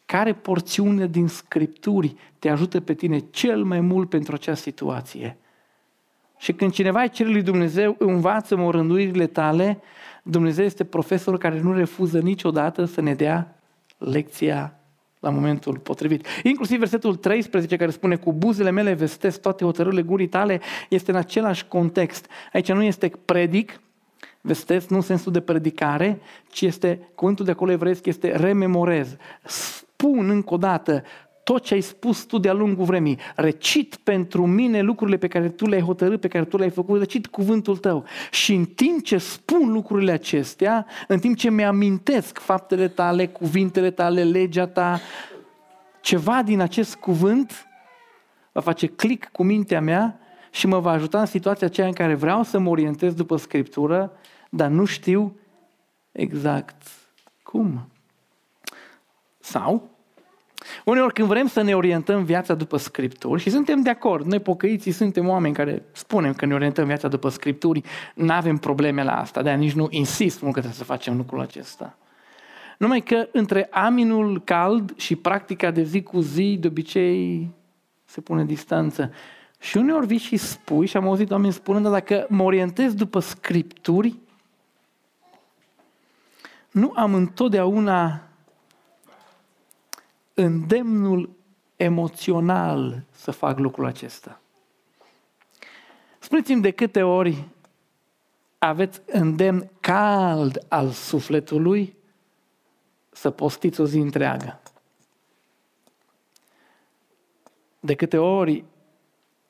care 0.06 0.34
porțiune 0.34 1.08
din 1.08 1.28
Scripturi 1.28 2.16
te 2.40 2.50
ajută 2.50 2.80
pe 2.80 2.94
tine 2.94 3.20
cel 3.20 3.64
mai 3.64 3.80
mult 3.80 4.10
pentru 4.10 4.34
acea 4.34 4.54
situație. 4.56 5.38
Și 6.38 6.54
când 6.54 6.72
cineva 6.72 7.02
îi 7.02 7.10
cere 7.10 7.30
lui 7.30 7.42
Dumnezeu, 7.42 7.96
învață-mă 8.00 8.72
rânduirile 8.72 9.28
tale, 9.28 9.82
Dumnezeu 10.24 10.66
este 10.66 10.84
profesor 10.84 11.38
care 11.38 11.60
nu 11.60 11.74
refuză 11.74 12.20
niciodată 12.20 12.86
să 12.86 13.02
ne 13.02 13.14
dea 13.14 13.56
lecția 13.98 14.80
la 15.20 15.30
momentul 15.30 15.78
potrivit. 15.78 16.28
Inclusiv 16.44 16.80
versetul 16.80 17.16
13 17.16 17.76
care 17.76 17.92
spune 17.92 18.16
cu 18.16 18.34
buzele 18.34 18.70
mele 18.70 18.94
vestesc 18.94 19.42
toate 19.42 19.64
hotărârile 19.64 20.02
gurii 20.02 20.28
tale 20.28 20.62
este 20.90 21.12
în 21.12 21.18
același 21.18 21.66
context. 21.66 22.28
Aici 22.54 22.72
nu 22.72 22.84
este 22.84 23.12
predic, 23.26 23.82
vestesc 24.42 24.90
nu 24.90 24.96
în 24.96 25.02
sensul 25.02 25.32
de 25.32 25.40
predicare, 25.40 26.20
ci 26.52 26.62
este, 26.62 27.10
cuvântul 27.16 27.46
de 27.46 27.52
acolo 27.52 27.72
evreiesc 27.72 28.06
este 28.06 28.36
rememorez. 28.36 29.16
Spun 29.44 30.30
încă 30.30 30.54
o 30.54 30.58
dată 30.58 31.04
tot 31.44 31.64
ce 31.64 31.74
ai 31.74 31.82
spus 31.82 32.24
tu 32.24 32.38
de-a 32.38 32.54
lungul 32.54 32.86
vremii. 32.86 33.18
Recit 33.36 33.96
pentru 33.96 34.46
mine 34.46 34.82
lucrurile 34.82 35.18
pe 35.18 35.28
care 35.28 35.50
tu 35.50 35.68
le-ai 35.68 35.82
hotărât, 35.82 36.20
pe 36.22 36.28
care 36.28 36.46
tu 36.46 36.58
le-ai 36.58 36.70
făcut, 36.70 37.00
recit 37.00 37.28
cuvântul 37.28 37.78
tău. 37.78 38.06
Și 38.32 38.54
în 38.54 38.66
timp 38.66 39.04
ce 39.04 39.18
spun 39.18 39.72
lucrurile 39.72 40.12
acestea, 40.12 40.86
în 41.08 41.20
timp 41.20 41.38
ce 41.38 41.50
mi-amintesc 41.50 42.40
faptele 42.40 42.88
tale, 42.88 43.28
cuvintele 43.28 43.92
tale, 43.92 44.24
legea 44.24 44.68
ta, 44.68 45.00
ceva 46.02 46.42
din 46.44 46.60
acest 46.60 46.96
cuvânt 46.96 47.68
va 48.52 48.62
face 48.62 48.88
click 48.88 49.32
cu 49.32 49.44
mintea 49.44 49.82
mea 49.82 50.20
și 50.52 50.68
mă 50.68 50.80
va 50.80 50.92
ajuta 50.92 51.20
în 51.20 51.26
situația 51.26 51.68
aceea 51.68 51.88
în 51.88 51.94
care 51.94 52.16
vreau 52.16 52.44
să 52.44 52.60
mă 52.60 52.70
orientez 52.70 53.14
după 53.14 53.38
Scriptură, 53.38 54.12
dar 54.54 54.70
nu 54.70 54.86
știu 54.86 55.40
exact 56.12 56.84
cum. 57.44 57.90
Sau 59.40 59.90
Uneori 60.86 61.14
când 61.14 61.28
vrem 61.28 61.48
să 61.48 61.62
ne 61.62 61.76
orientăm 61.76 62.24
viața 62.24 62.54
după 62.54 62.78
Scripturi 62.78 63.42
și 63.42 63.50
suntem 63.50 63.82
de 63.82 63.90
acord, 63.90 64.26
noi 64.26 64.40
pocăiții 64.40 64.92
suntem 64.92 65.28
oameni 65.28 65.54
care 65.54 65.86
spunem 65.92 66.34
că 66.34 66.46
ne 66.46 66.54
orientăm 66.54 66.86
viața 66.86 67.08
după 67.08 67.30
Scripturi, 67.30 67.82
nu 68.16 68.34
avem 68.34 68.58
probleme 68.58 69.04
la 69.04 69.20
asta, 69.20 69.42
de 69.42 69.52
nici 69.52 69.74
nu 69.74 69.88
insist 69.90 70.42
mult 70.42 70.54
că 70.54 70.60
trebuie 70.60 70.80
să 70.80 70.92
facem 70.92 71.18
lucrul 71.18 71.40
acesta. 71.40 71.98
Numai 72.78 73.02
că 73.02 73.28
între 73.32 73.68
aminul 73.72 74.42
cald 74.44 74.98
și 74.98 75.16
practica 75.16 75.72
de 75.72 75.84
zi 75.84 76.04
cu 76.04 76.20
zi, 76.20 76.58
de 76.60 76.68
obicei 76.68 77.50
se 78.06 78.22
pune 78.22 78.46
distanță. 78.46 79.12
Și 79.60 79.78
uneori 79.78 80.06
vii 80.06 80.18
și 80.18 80.38
spui, 80.38 80.86
și 80.86 80.98
am 80.98 81.08
auzit 81.08 81.32
oameni 81.32 81.54
spunând, 81.54 81.88
dacă 81.88 82.26
mă 82.30 82.44
orientez 82.44 82.94
după 82.94 83.20
Scripturi, 83.20 84.20
nu 86.72 86.92
am 86.96 87.14
întotdeauna 87.14 88.28
îndemnul 90.34 91.30
emoțional 91.76 93.04
să 93.12 93.32
fac 93.32 93.60
lucrul 93.60 93.86
acesta. 93.86 94.42
Spuneți-mi 96.20 96.62
de 96.62 96.72
câte 96.72 97.04
ori 97.04 97.48
aveți 98.58 99.02
îndemn 99.06 99.70
cald 99.80 100.66
al 100.68 100.90
sufletului 100.90 101.96
să 103.12 103.30
postiți 103.30 103.82
o 103.82 103.86
zi 103.86 103.98
întreagă. 103.98 104.60
De 107.80 107.96
câte 107.96 108.18
ori 108.18 108.66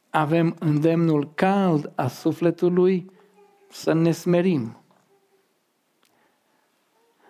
avem 0.10 0.56
îndemnul 0.60 1.34
cald 1.34 1.92
al 1.96 2.08
sufletului 2.08 3.12
să 3.70 3.94
ne 3.94 4.12
smerim. 4.12 4.81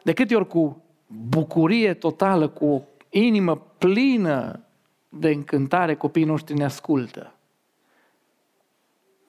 De 0.03 0.13
câte 0.13 0.35
ori 0.35 0.47
cu 0.47 0.83
bucurie 1.07 1.93
totală, 1.93 2.47
cu 2.47 2.65
o 2.65 2.81
inimă 3.09 3.55
plină 3.77 4.59
de 5.09 5.29
încântare, 5.29 5.95
copiii 5.95 6.25
noștri 6.25 6.57
ne 6.57 6.63
ascultă. 6.63 7.35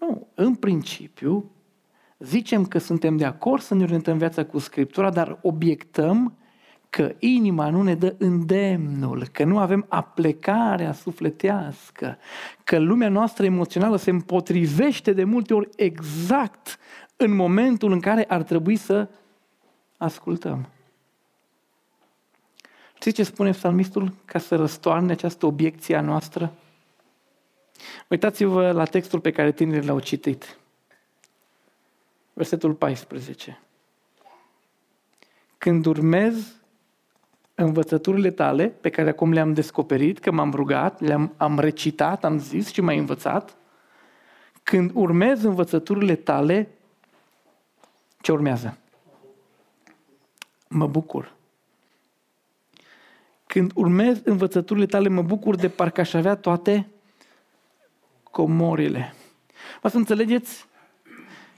Nu, 0.00 0.26
în 0.34 0.54
principiu, 0.54 1.50
zicem 2.18 2.64
că 2.64 2.78
suntem 2.78 3.16
de 3.16 3.24
acord 3.24 3.62
să 3.62 3.74
ne 3.74 3.82
orientăm 3.82 4.18
viața 4.18 4.44
cu 4.44 4.58
Scriptura, 4.58 5.10
dar 5.10 5.38
obiectăm 5.42 6.36
că 6.90 7.14
inima 7.18 7.70
nu 7.70 7.82
ne 7.82 7.94
dă 7.94 8.14
îndemnul, 8.18 9.26
că 9.32 9.44
nu 9.44 9.58
avem 9.58 9.86
aplecarea 9.88 10.92
sufletească, 10.92 12.18
că 12.64 12.78
lumea 12.78 13.08
noastră 13.08 13.44
emoțională 13.44 13.96
se 13.96 14.10
împotrivește 14.10 15.12
de 15.12 15.24
multe 15.24 15.54
ori 15.54 15.68
exact 15.76 16.78
în 17.16 17.34
momentul 17.34 17.92
în 17.92 18.00
care 18.00 18.24
ar 18.28 18.42
trebui 18.42 18.76
să 18.76 19.08
ascultăm 20.02 20.68
Știți 23.02 23.16
ce 23.16 23.22
spune 23.22 23.50
psalmistul 23.50 24.12
ca 24.24 24.38
să 24.38 24.56
răstoarne 24.56 25.12
această 25.12 25.46
obiecție 25.46 25.96
a 25.96 26.00
noastră? 26.00 26.52
Uitați-vă 28.08 28.70
la 28.70 28.84
textul 28.84 29.20
pe 29.20 29.30
care 29.30 29.52
tinerii 29.52 29.88
l-au 29.88 30.00
citit. 30.00 30.58
Versetul 32.32 32.74
14. 32.74 33.60
Când 35.58 35.86
urmez 35.86 36.54
învățăturile 37.54 38.30
tale, 38.30 38.68
pe 38.68 38.90
care 38.90 39.08
acum 39.08 39.32
le-am 39.32 39.52
descoperit, 39.52 40.18
că 40.18 40.30
m-am 40.30 40.50
rugat, 40.50 41.00
le-am 41.00 41.34
am 41.36 41.58
recitat, 41.58 42.24
am 42.24 42.38
zis 42.38 42.72
și 42.72 42.80
mai 42.80 42.98
învățat, 42.98 43.56
când 44.62 44.90
urmez 44.94 45.42
învățăturile 45.42 46.14
tale, 46.14 46.68
ce 48.20 48.32
urmează? 48.32 48.76
Mă 50.72 50.86
bucur. 50.86 51.32
Când 53.46 53.70
urmez 53.74 54.20
învățăturile 54.24 54.86
tale, 54.86 55.08
mă 55.08 55.22
bucur 55.22 55.56
de 55.56 55.68
parcă 55.68 56.00
aș 56.00 56.12
avea 56.12 56.34
toate 56.34 56.88
comorile. 58.22 59.14
Vă 59.80 59.88
să 59.88 59.96
înțelegeți 59.96 60.66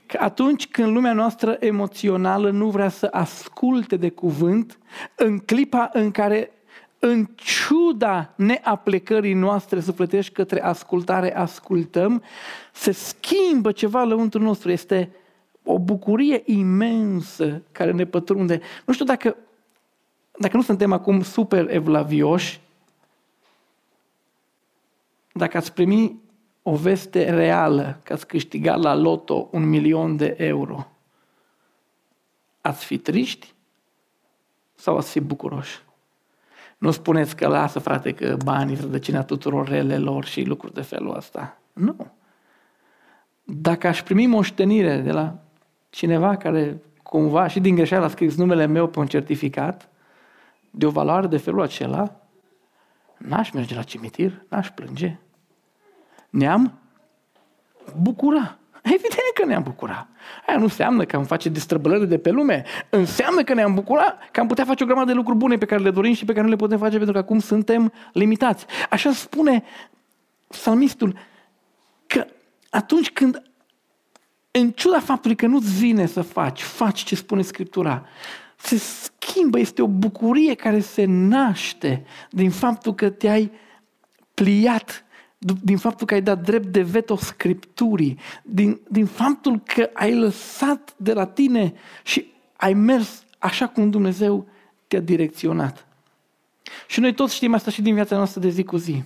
că 0.07 0.19
atunci 0.21 0.67
când 0.67 0.93
lumea 0.93 1.13
noastră 1.13 1.57
emoțională 1.61 2.51
nu 2.51 2.71
vrea 2.71 2.89
să 2.89 3.09
asculte 3.13 3.97
de 3.97 4.11
cuvânt, 4.11 4.79
în 5.15 5.39
clipa 5.39 5.91
în 5.93 6.11
care 6.11 6.51
în 6.99 7.29
ciuda 7.35 8.33
neaplecării 8.37 9.35
noastre 9.35 9.81
sufletești 9.81 10.33
către 10.33 10.63
ascultare, 10.63 11.37
ascultăm, 11.37 12.23
se 12.73 12.93
schimbă 12.93 13.73
ceva 13.73 14.05
lăuntru 14.05 14.41
nostru. 14.41 14.71
Este 14.71 15.11
o 15.65 15.79
bucurie 15.79 16.43
imensă 16.45 17.63
care 17.73 17.93
ne 17.93 18.07
pătrunde. 18.07 18.61
Nu 18.87 18.93
știu 18.93 19.05
dacă, 19.05 19.37
dacă 20.39 20.57
nu 20.57 20.63
suntem 20.63 20.93
acum 20.93 21.23
super 21.23 21.71
evlavioși, 21.71 22.61
dacă 25.33 25.57
ați 25.57 25.73
primi 25.73 26.21
o 26.63 26.75
veste 26.77 27.31
reală 27.31 28.01
că 28.03 28.13
ați 28.13 28.27
câștigat 28.27 28.81
la 28.81 28.95
loto 28.95 29.49
un 29.51 29.69
milion 29.69 30.17
de 30.17 30.35
euro, 30.39 30.91
ați 32.61 32.85
fi 32.85 32.99
triști 32.99 33.55
sau 34.75 34.97
ați 34.97 35.11
fi 35.11 35.21
bucuroși? 35.21 35.83
Nu 36.79 36.91
spuneți 36.91 37.37
că 37.37 37.49
lasă, 37.49 37.79
frate, 37.79 38.13
că 38.13 38.37
banii 38.45 38.77
rădăcina 38.77 39.23
tuturor 39.23 39.69
relelor 39.69 40.25
și 40.25 40.43
lucruri 40.43 40.75
de 40.75 40.81
felul 40.81 41.17
ăsta. 41.17 41.59
Nu. 41.73 42.13
Dacă 43.45 43.87
aș 43.87 44.03
primi 44.03 44.27
moștenire 44.27 45.01
de 45.01 45.13
la 45.13 45.44
cineva 45.95 46.37
care 46.37 46.83
cumva 47.03 47.47
și 47.47 47.61
din 47.61 47.75
greșeală 47.75 48.05
a 48.05 48.09
scris 48.09 48.37
numele 48.37 48.67
meu 48.67 48.87
pe 48.87 48.99
un 48.99 49.07
certificat 49.07 49.89
de 50.71 50.87
o 50.87 50.91
valoare 50.91 51.27
de 51.27 51.37
felul 51.37 51.63
acela, 51.63 52.17
n-aș 53.17 53.51
merge 53.51 53.75
la 53.75 53.83
cimitir, 53.83 54.45
n-aș 54.49 54.71
plânge. 54.71 55.19
Ne-am 56.31 56.79
bucura. 58.01 58.59
Evident 58.83 59.31
că 59.35 59.45
ne-am 59.45 59.63
bucura. 59.63 60.09
Aia 60.47 60.57
nu 60.57 60.65
înseamnă 60.65 61.05
că 61.05 61.17
am 61.17 61.25
face 61.25 61.49
distrăbălări 61.49 62.09
de 62.09 62.19
pe 62.19 62.31
lume. 62.31 62.65
Înseamnă 62.91 63.43
că 63.43 63.55
ne-am 63.55 63.75
bucura 63.75 64.19
că 64.31 64.41
am 64.41 64.47
putea 64.47 64.65
face 64.65 64.83
o 64.83 64.87
grămadă 64.87 65.11
de 65.11 65.17
lucruri 65.17 65.39
bune 65.39 65.57
pe 65.57 65.65
care 65.65 65.83
le 65.83 65.91
dorim 65.91 66.15
și 66.15 66.25
pe 66.25 66.33
care 66.33 66.45
nu 66.45 66.51
le 66.51 66.57
putem 66.57 66.79
face 66.79 66.97
pentru 66.97 67.13
că 67.13 67.19
acum 67.19 67.39
suntem 67.39 67.93
limitați. 68.13 68.67
Așa 68.91 69.13
spune 69.13 69.65
psalmistul 70.49 71.17
că 72.07 72.27
atunci 72.71 73.11
când 73.11 73.43
în 74.59 74.71
ciuda 74.71 75.01
faptului 75.01 75.37
că 75.37 75.47
nu-ți 75.47 75.79
vine 75.79 76.07
să 76.07 76.23
faci, 76.23 76.63
faci 76.63 77.03
ce 77.03 77.15
spune 77.15 77.43
Scriptura, 77.43 78.07
se 78.57 78.77
schimbă, 78.77 79.59
este 79.59 79.83
o 79.83 79.87
bucurie 79.87 80.55
care 80.55 80.81
se 80.81 81.05
naște 81.05 82.05
din 82.31 82.51
faptul 82.51 82.95
că 82.95 83.11
te-ai 83.11 83.51
pliat 84.35 85.05
din 85.63 85.77
faptul 85.77 86.07
că 86.07 86.15
ai 86.15 86.23
dat 86.23 86.43
drept 86.43 86.67
de 86.67 86.83
veto 86.83 87.17
Scripturii, 87.17 88.19
din, 88.43 88.81
din 88.89 89.07
faptul 89.07 89.61
că 89.65 89.91
ai 89.93 90.15
lăsat 90.15 90.95
de 90.97 91.13
la 91.13 91.27
tine 91.27 91.75
și 92.03 92.33
ai 92.57 92.73
mers 92.73 93.25
așa 93.39 93.69
cum 93.69 93.91
Dumnezeu 93.91 94.47
te-a 94.87 95.01
direcționat. 95.01 95.87
Și 96.87 97.01
noi 97.01 97.15
toți 97.15 97.35
știm 97.35 97.55
asta 97.55 97.71
și 97.71 97.83
din 97.83 97.95
viața 97.95 98.17
noastră 98.17 98.41
de 98.41 98.49
zi 98.49 98.63
cu 98.63 98.77
zi. 98.77 99.03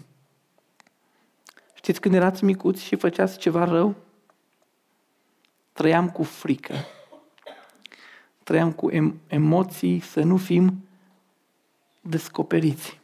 Știți 1.74 2.00
când 2.00 2.14
erați 2.14 2.44
micuți 2.44 2.84
și 2.84 2.96
făceați 2.96 3.38
ceva 3.38 3.64
rău? 3.64 3.94
Trăiam 5.78 6.10
cu 6.10 6.22
frică. 6.22 6.74
Trăiam 8.42 8.72
cu 8.72 8.90
emoții 9.26 10.00
să 10.00 10.20
nu 10.20 10.36
fim 10.36 10.84
descoperiți 12.00 13.00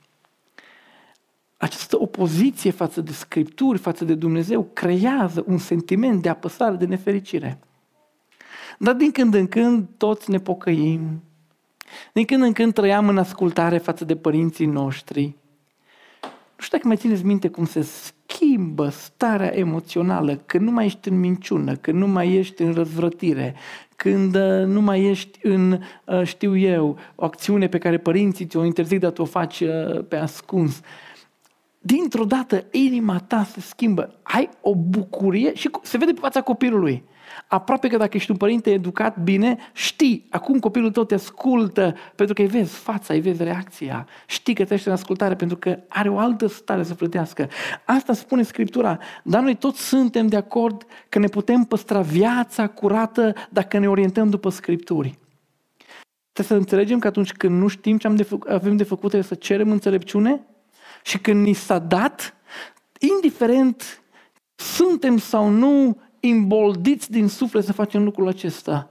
această 1.56 2.00
opoziție 2.00 2.70
față 2.70 3.00
de 3.00 3.12
Scripturi, 3.12 3.78
față 3.78 4.04
de 4.04 4.14
Dumnezeu, 4.14 4.68
creează 4.72 5.44
un 5.46 5.58
sentiment 5.58 6.22
de 6.22 6.28
apăsare, 6.28 6.76
de 6.76 6.84
nefericire. 6.84 7.58
Dar 8.78 8.94
din 8.94 9.10
când 9.10 9.34
în 9.34 9.46
când 9.46 9.88
toți 9.96 10.30
ne 10.30 10.38
pocăim, 10.38 11.22
din 12.12 12.24
când 12.24 12.42
în 12.42 12.52
când 12.52 12.72
trăiam 12.72 13.08
în 13.08 13.18
ascultare 13.18 13.78
față 13.78 14.04
de 14.04 14.16
părinții 14.16 14.66
noștri. 14.66 15.24
Nu 16.56 16.62
știu 16.64 16.76
dacă 16.76 16.88
mai 16.88 16.96
țineți 16.96 17.24
minte 17.24 17.48
cum 17.48 17.66
se 17.66 17.88
schimbă 18.34 18.88
starea 18.88 19.56
emoțională 19.56 20.36
când 20.46 20.64
nu 20.64 20.70
mai 20.70 20.84
ești 20.84 21.08
în 21.08 21.20
minciună, 21.20 21.74
când 21.74 21.98
nu 21.98 22.06
mai 22.06 22.32
ești 22.32 22.62
în 22.62 22.72
răzvrătire, 22.72 23.54
când 23.96 24.34
uh, 24.34 24.66
nu 24.66 24.80
mai 24.80 25.04
ești 25.04 25.38
în, 25.42 25.80
uh, 26.04 26.22
știu 26.24 26.56
eu, 26.56 26.98
o 27.14 27.24
acțiune 27.24 27.68
pe 27.68 27.78
care 27.78 27.98
părinții 27.98 28.46
ți-o 28.46 28.64
interzic, 28.64 29.00
dar 29.00 29.10
tu 29.10 29.22
o 29.22 29.24
faci 29.24 29.60
uh, 29.60 30.04
pe 30.08 30.16
ascuns 30.16 30.80
dintr-o 31.78 32.24
dată 32.24 32.64
inima 32.70 33.18
ta 33.18 33.44
se 33.44 33.60
schimbă. 33.60 34.14
Ai 34.22 34.48
o 34.60 34.74
bucurie 34.74 35.54
și 35.54 35.70
se 35.82 35.98
vede 35.98 36.12
pe 36.12 36.20
fața 36.20 36.40
copilului. 36.40 37.02
Aproape 37.48 37.88
că 37.88 37.96
dacă 37.96 38.16
ești 38.16 38.30
un 38.30 38.36
părinte 38.36 38.70
educat 38.70 39.18
bine, 39.18 39.56
știi, 39.72 40.26
acum 40.30 40.58
copilul 40.58 40.90
tău 40.90 41.04
te 41.04 41.14
ascultă 41.14 41.94
pentru 42.14 42.34
că 42.34 42.42
îi 42.42 42.48
vezi 42.48 42.74
fața, 42.74 43.14
îi 43.14 43.20
vezi 43.20 43.42
reacția. 43.42 44.06
Știi 44.26 44.54
că 44.54 44.64
trăiește 44.64 44.88
în 44.88 44.94
ascultare 44.94 45.34
pentru 45.34 45.56
că 45.56 45.78
are 45.88 46.08
o 46.08 46.18
altă 46.18 46.46
stare 46.46 46.82
să 46.82 46.94
plătească. 46.94 47.48
Asta 47.84 48.12
spune 48.12 48.42
Scriptura, 48.42 48.98
dar 49.22 49.42
noi 49.42 49.54
toți 49.54 49.86
suntem 49.86 50.26
de 50.26 50.36
acord 50.36 50.86
că 51.08 51.18
ne 51.18 51.26
putem 51.26 51.64
păstra 51.64 52.00
viața 52.00 52.66
curată 52.66 53.34
dacă 53.50 53.78
ne 53.78 53.88
orientăm 53.88 54.30
după 54.30 54.48
Scripturi. 54.48 55.18
Trebuie 56.32 56.58
să 56.58 56.64
înțelegem 56.64 56.98
că 56.98 57.06
atunci 57.06 57.32
când 57.32 57.60
nu 57.60 57.68
știm 57.68 57.98
ce 57.98 58.06
am 58.06 58.16
de 58.16 58.22
făcut, 58.22 58.50
avem 58.50 58.76
de 58.76 58.84
făcut, 58.84 59.08
trebuie 59.08 59.28
să 59.28 59.34
cerem 59.34 59.70
înțelepciune 59.70 60.40
și 61.02 61.18
când 61.18 61.46
ni 61.46 61.52
s-a 61.52 61.78
dat, 61.78 62.36
indiferent 62.98 64.02
suntem 64.54 65.18
sau 65.18 65.48
nu 65.48 66.00
imboldiți 66.26 67.10
din 67.10 67.28
suflet 67.28 67.64
să 67.64 67.72
facem 67.72 68.04
lucrul 68.04 68.28
acesta, 68.28 68.90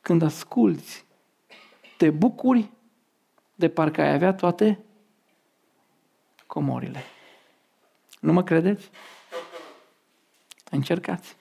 când 0.00 0.22
asculți, 0.22 1.04
te 1.96 2.10
bucuri 2.10 2.70
de 3.54 3.68
parcă 3.68 4.00
ai 4.00 4.12
avea 4.12 4.34
toate 4.34 4.78
comorile. 6.46 7.02
Nu 8.20 8.32
mă 8.32 8.42
credeți? 8.42 8.90
Încercați. 10.70 11.36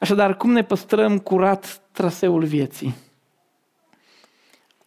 Așadar, 0.00 0.36
cum 0.36 0.50
ne 0.50 0.64
păstrăm 0.64 1.18
curat 1.18 1.82
traseul 1.92 2.44
vieții? 2.44 2.94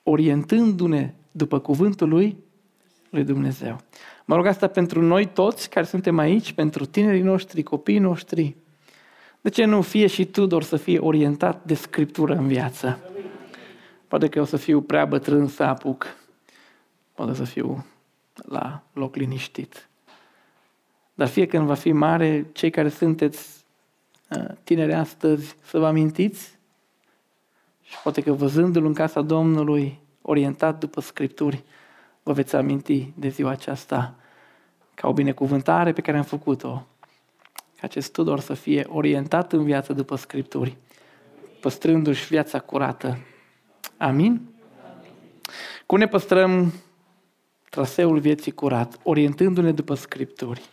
Orientându-ne 0.03 1.13
după 1.31 1.59
cuvântul 1.59 2.09
lui 2.09 2.43
lui 3.09 3.23
Dumnezeu. 3.23 3.81
Mă 4.25 4.35
rog 4.35 4.45
asta 4.45 4.67
pentru 4.67 5.01
noi 5.01 5.25
toți 5.25 5.69
care 5.69 5.85
suntem 5.85 6.17
aici, 6.17 6.53
pentru 6.53 6.85
tinerii 6.85 7.21
noștri, 7.21 7.63
copiii 7.63 7.99
noștri. 7.99 8.55
De 9.41 9.49
ce 9.49 9.65
nu 9.65 9.81
fie 9.81 10.07
și 10.07 10.25
tu 10.25 10.45
doar 10.45 10.63
să 10.63 10.77
fie 10.77 10.99
orientat 10.99 11.63
de 11.65 11.73
Scriptură 11.73 12.33
în 12.33 12.47
viață? 12.47 12.99
Poate 14.07 14.29
că 14.29 14.41
o 14.41 14.45
să 14.45 14.57
fiu 14.57 14.81
prea 14.81 15.05
bătrân 15.05 15.47
să 15.47 15.63
apuc. 15.63 16.05
Poate 17.13 17.33
să 17.33 17.43
fiu 17.43 17.85
la 18.47 18.83
loc 18.93 19.15
liniștit. 19.15 19.89
Dar 21.13 21.27
fie 21.27 21.45
când 21.45 21.65
va 21.65 21.73
fi 21.73 21.91
mare, 21.91 22.45
cei 22.51 22.69
care 22.69 22.89
sunteți 22.89 23.65
uh, 24.29 24.45
tineri 24.63 24.93
astăzi, 24.93 25.55
să 25.61 25.79
vă 25.79 25.87
amintiți 25.87 26.57
și 27.81 27.95
poate 28.03 28.21
că 28.21 28.31
văzându-l 28.31 28.85
în 28.85 28.93
casa 28.93 29.21
Domnului, 29.21 29.99
orientat 30.21 30.79
după 30.79 31.01
Scripturi, 31.01 31.63
vă 32.25 32.33
veți 32.33 32.55
aminti 32.55 33.13
de 33.15 33.27
ziua 33.27 33.49
aceasta 33.49 34.15
ca 34.93 35.07
o 35.07 35.13
binecuvântare 35.13 35.93
pe 35.93 36.01
care 36.01 36.17
am 36.17 36.23
făcut-o. 36.23 36.87
Ca 37.53 37.81
acest 37.81 38.11
Tudor 38.11 38.39
să 38.39 38.53
fie 38.53 38.85
orientat 38.89 39.53
în 39.53 39.63
viață 39.63 39.93
după 39.93 40.15
Scripturi, 40.15 40.77
păstrându-și 41.61 42.27
viața 42.27 42.59
curată. 42.59 43.17
Amin? 43.97 44.41
Cum 45.85 45.97
ne 45.97 46.07
păstrăm 46.07 46.73
traseul 47.69 48.19
vieții 48.19 48.51
curat, 48.51 48.99
orientându-ne 49.03 49.71
după 49.71 49.93
Scripturi? 49.93 50.69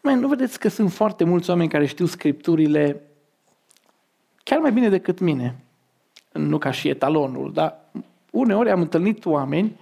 Mai 0.00 0.14
nu 0.14 0.28
vedeți 0.28 0.58
că 0.58 0.68
sunt 0.68 0.92
foarte 0.92 1.24
mulți 1.24 1.50
oameni 1.50 1.68
care 1.68 1.86
știu 1.86 2.06
Scripturile 2.06 3.02
chiar 4.42 4.58
mai 4.58 4.72
bine 4.72 4.88
decât 4.88 5.18
mine. 5.18 5.64
Nu 6.32 6.58
ca 6.58 6.70
și 6.70 6.88
etalonul, 6.88 7.52
dar 7.52 7.90
uneori 8.30 8.70
am 8.70 8.80
întâlnit 8.80 9.26
oameni 9.26 9.78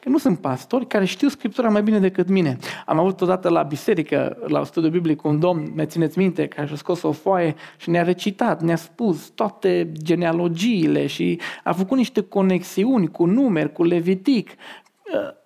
că 0.00 0.08
nu 0.08 0.18
sunt 0.18 0.38
pastori, 0.38 0.86
care 0.86 1.04
știu 1.04 1.28
Scriptura 1.28 1.68
mai 1.68 1.82
bine 1.82 1.98
decât 1.98 2.28
mine. 2.28 2.58
Am 2.86 2.98
avut 2.98 3.20
odată 3.20 3.48
la 3.48 3.62
biserică, 3.62 4.36
la 4.46 4.64
studiu 4.64 4.90
biblic, 4.90 5.24
un 5.24 5.38
domn, 5.38 5.72
ne 5.74 5.86
țineți 5.86 6.18
minte, 6.18 6.46
care 6.46 6.66
și-a 6.66 6.76
scos 6.76 7.02
o 7.02 7.12
foaie 7.12 7.54
și 7.76 7.90
ne-a 7.90 8.02
recitat, 8.02 8.62
ne-a 8.62 8.76
spus 8.76 9.28
toate 9.28 9.92
genealogiile 9.92 11.06
și 11.06 11.40
a 11.64 11.72
făcut 11.72 11.96
niște 11.96 12.20
conexiuni 12.20 13.08
cu 13.08 13.24
numeri, 13.24 13.72
cu 13.72 13.84
Levitic. 13.84 14.50
Uh, 14.50 15.38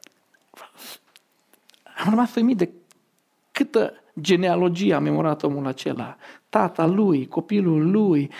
am 2.05 2.11
rămas 2.11 2.35
uimit 2.35 2.57
de 2.57 2.71
câtă 3.53 3.93
genealogie 4.21 4.95
a 4.95 4.99
memorat 4.99 5.43
omul 5.43 5.67
acela. 5.67 6.17
Tata 6.49 6.87
lui, 6.87 7.27
copilul 7.27 7.91
lui. 7.91 8.31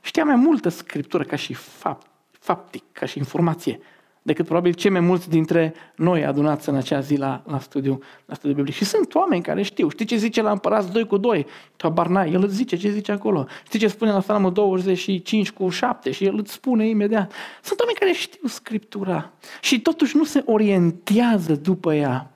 Știa 0.00 0.24
mai 0.24 0.36
multă 0.36 0.68
scriptură 0.68 1.24
ca 1.24 1.36
și 1.36 1.54
fapt, 1.54 2.09
faptic, 2.40 2.82
ca 2.92 3.06
și 3.06 3.18
informație 3.18 3.80
decât 4.22 4.44
probabil 4.44 4.72
cei 4.72 4.90
mai 4.90 5.00
mulți 5.00 5.28
dintre 5.28 5.74
noi 5.96 6.24
adunați 6.24 6.68
în 6.68 6.74
acea 6.74 7.00
zi 7.00 7.16
la, 7.16 7.42
la, 7.46 7.58
studiu, 7.58 7.98
la 8.26 8.34
studiu 8.34 8.54
biblic. 8.54 8.74
Și 8.74 8.84
sunt 8.84 9.14
oameni 9.14 9.42
care 9.42 9.62
știu. 9.62 9.88
Știi 9.88 10.04
ce 10.04 10.16
zice 10.16 10.42
la 10.42 10.50
împărați 10.50 10.92
2 10.92 11.06
cu 11.06 11.16
2? 11.16 11.46
Habar 11.76 12.06
n-ai. 12.06 12.32
El 12.32 12.42
îți 12.42 12.54
zice 12.54 12.76
ce 12.76 12.90
zice 12.90 13.12
acolo. 13.12 13.46
Știi 13.64 13.78
ce 13.78 13.88
spune 13.88 14.10
la 14.10 14.18
Psalmul 14.18 14.52
25 14.52 15.50
cu 15.50 15.68
7? 15.68 16.10
Și 16.10 16.24
el 16.24 16.34
îți 16.36 16.52
spune 16.52 16.88
imediat. 16.88 17.32
Sunt 17.62 17.80
oameni 17.80 17.98
care 17.98 18.12
știu 18.12 18.48
Scriptura 18.48 19.32
și 19.60 19.80
totuși 19.80 20.16
nu 20.16 20.24
se 20.24 20.42
orientează 20.46 21.54
după 21.54 21.94
ea. 21.94 22.30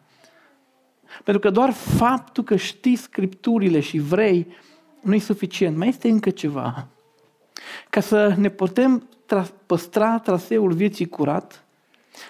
Pentru 1.25 1.43
că 1.43 1.51
doar 1.51 1.73
faptul 1.73 2.45
că 2.45 2.57
știi 2.57 2.97
Scripturile 2.97 3.81
și 3.81 3.99
vrei 3.99 4.47
nu 5.01 5.15
e 5.15 5.19
suficient. 5.19 5.77
Mai 5.77 5.89
este 5.89 6.09
încă 6.09 6.31
ceva. 6.31 6.89
Ca 7.91 8.01
să 8.01 8.35
ne 8.37 8.49
putem 8.49 9.09
tra- 9.25 9.67
păstra 9.67 10.19
traseul 10.19 10.73
vieții 10.73 11.09
curat, 11.09 11.65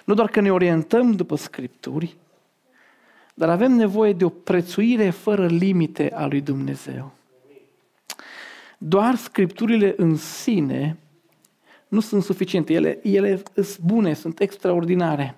nu 0.05 0.13
doar 0.13 0.29
că 0.29 0.41
ne 0.41 0.51
orientăm 0.51 1.11
după 1.11 1.35
Scripturi, 1.35 2.15
dar 3.33 3.49
avem 3.49 3.71
nevoie 3.71 4.13
de 4.13 4.25
o 4.25 4.29
prețuire 4.29 5.09
fără 5.09 5.47
limite 5.47 6.11
a 6.13 6.25
lui 6.25 6.41
Dumnezeu. 6.41 7.11
Doar 8.77 9.15
Scripturile 9.15 9.93
în 9.97 10.15
sine 10.15 10.97
nu 11.87 11.99
sunt 11.99 12.23
suficiente. 12.23 12.73
Ele, 12.73 12.99
ele 13.03 13.41
sunt 13.53 13.79
bune, 13.79 14.13
sunt 14.13 14.39
extraordinare. 14.39 15.37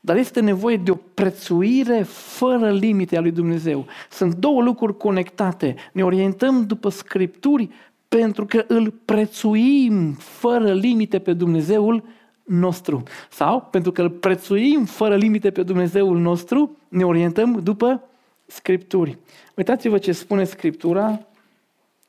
Dar 0.00 0.16
este 0.16 0.40
nevoie 0.40 0.76
de 0.76 0.90
o 0.90 0.94
prețuire 0.94 2.02
fără 2.02 2.72
limite 2.72 3.16
a 3.16 3.20
lui 3.20 3.30
Dumnezeu. 3.30 3.86
Sunt 4.10 4.34
două 4.34 4.62
lucruri 4.62 4.96
conectate. 4.96 5.74
Ne 5.92 6.04
orientăm 6.04 6.66
după 6.66 6.88
Scripturi 6.88 7.70
pentru 8.18 8.46
că 8.46 8.64
îl 8.68 8.90
prețuim 8.90 10.12
fără 10.12 10.72
limite 10.72 11.18
pe 11.18 11.32
Dumnezeul 11.32 12.04
nostru. 12.44 13.02
Sau, 13.30 13.60
pentru 13.60 13.92
că 13.92 14.02
îl 14.02 14.10
prețuim 14.10 14.84
fără 14.84 15.16
limite 15.16 15.50
pe 15.50 15.62
Dumnezeul 15.62 16.18
nostru, 16.18 16.76
ne 16.88 17.04
orientăm 17.04 17.60
după 17.62 18.02
Scripturi. 18.46 19.18
Uitați-vă 19.54 19.98
ce 19.98 20.12
spune 20.12 20.44
Scriptura 20.44 21.26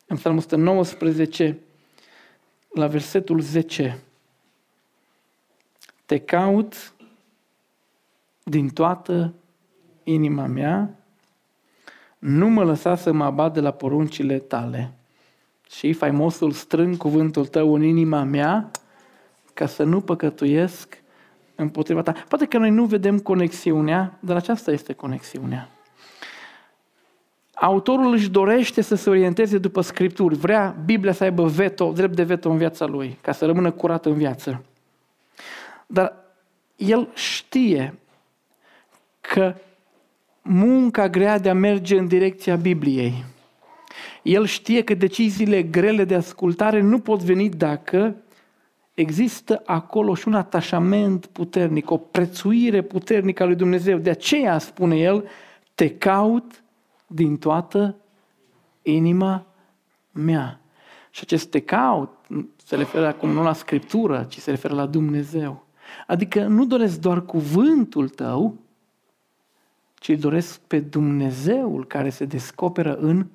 în 0.08 0.18
Psalmul 0.18 0.42
119, 0.42 1.60
la 2.74 2.88
versetul 2.88 3.40
10. 3.40 4.00
Te 6.06 6.18
caut 6.18 6.94
din 8.44 8.70
toată 8.70 9.34
inima 10.04 10.46
mea, 10.46 10.96
nu 12.20 12.50
mă 12.50 12.64
lăsa 12.64 12.96
să 12.96 13.12
mă 13.12 13.24
abat 13.24 13.54
de 13.54 13.60
la 13.60 13.72
poruncile 13.72 14.40
tale. 14.40 14.95
Și 15.78 15.94
faimosul 15.94 16.52
strâng 16.52 16.98
cuvântul 16.98 17.46
tău 17.46 17.74
în 17.74 17.84
inima 17.84 18.24
mea, 18.24 18.72
ca 19.54 19.66
să 19.66 19.84
nu 19.84 20.02
păcătuiesc 20.02 21.04
împotriva 21.56 22.02
ta. 22.02 22.12
Poate 22.28 22.46
că 22.46 22.58
noi 22.58 22.70
nu 22.70 22.86
vedem 22.86 23.20
conexiunea, 23.20 24.18
dar 24.20 24.36
aceasta 24.36 24.72
este 24.72 24.94
conexiunea. 24.94 25.70
Autorul 27.54 28.14
își 28.14 28.30
dorește 28.30 28.82
să 28.82 28.96
se 28.96 29.10
orienteze 29.10 29.58
după 29.58 29.82
Scripturi. 29.82 30.36
Vrea 30.36 30.76
Biblia 30.86 31.12
să 31.12 31.24
aibă 31.24 31.46
veto, 31.46 31.92
drept 31.92 32.16
de 32.16 32.24
veto 32.24 32.50
în 32.50 32.58
viața 32.58 32.86
lui, 32.86 33.18
ca 33.22 33.32
să 33.32 33.46
rămână 33.46 33.72
curat 33.72 34.06
în 34.06 34.14
viață. 34.14 34.64
Dar 35.88 36.14
el 36.76 37.10
știe 37.14 37.94
că 39.22 39.56
munca 40.42 41.10
grea 41.10 41.38
de 41.40 41.50
a 41.50 41.54
merge 41.54 41.98
în 41.98 42.08
direcția 42.08 42.56
Bibliei, 42.56 43.24
el 44.26 44.46
știe 44.46 44.84
că 44.84 44.94
deciziile 44.94 45.64
grele 45.64 46.04
de 46.04 46.16
ascultare 46.16 46.82
nu 46.82 47.00
pot 47.00 47.24
veni 47.24 47.50
dacă 47.50 48.16
există 48.94 49.62
acolo 49.66 50.16
și 50.16 50.28
un 50.28 50.34
atașament 50.34 51.26
puternic, 51.26 51.92
o 51.92 51.98
prețuire 51.98 52.82
puternică 52.82 53.44
a 53.44 53.46
lui 53.46 53.56
Dumnezeu. 53.56 53.98
De 53.98 54.10
aceea, 54.10 54.58
spune 54.58 54.96
el, 54.96 55.28
te 55.76 55.90
caut 55.90 56.64
din 57.08 57.38
toată 57.38 57.96
inima 58.82 59.46
mea. 60.12 60.60
Și 61.10 61.20
acest 61.24 61.50
te 61.50 61.60
caut 61.60 62.10
se 62.64 62.76
referă 62.76 63.08
acum 63.08 63.30
nu 63.30 63.44
la 63.44 63.54
Scriptură, 63.54 64.26
ci 64.30 64.38
se 64.38 64.50
referă 64.50 64.74
la 64.74 64.86
Dumnezeu. 64.86 65.66
Adică 66.08 66.48
nu 66.48 66.66
doresc 66.66 67.00
doar 67.00 67.26
cuvântul 67.26 68.10
tău, 68.10 68.56
ci 69.94 70.10
doresc 70.10 70.60
pe 70.60 70.80
Dumnezeul 70.80 71.86
care 71.86 72.10
se 72.10 72.26
descoperă 72.26 72.96
în, 72.96 73.28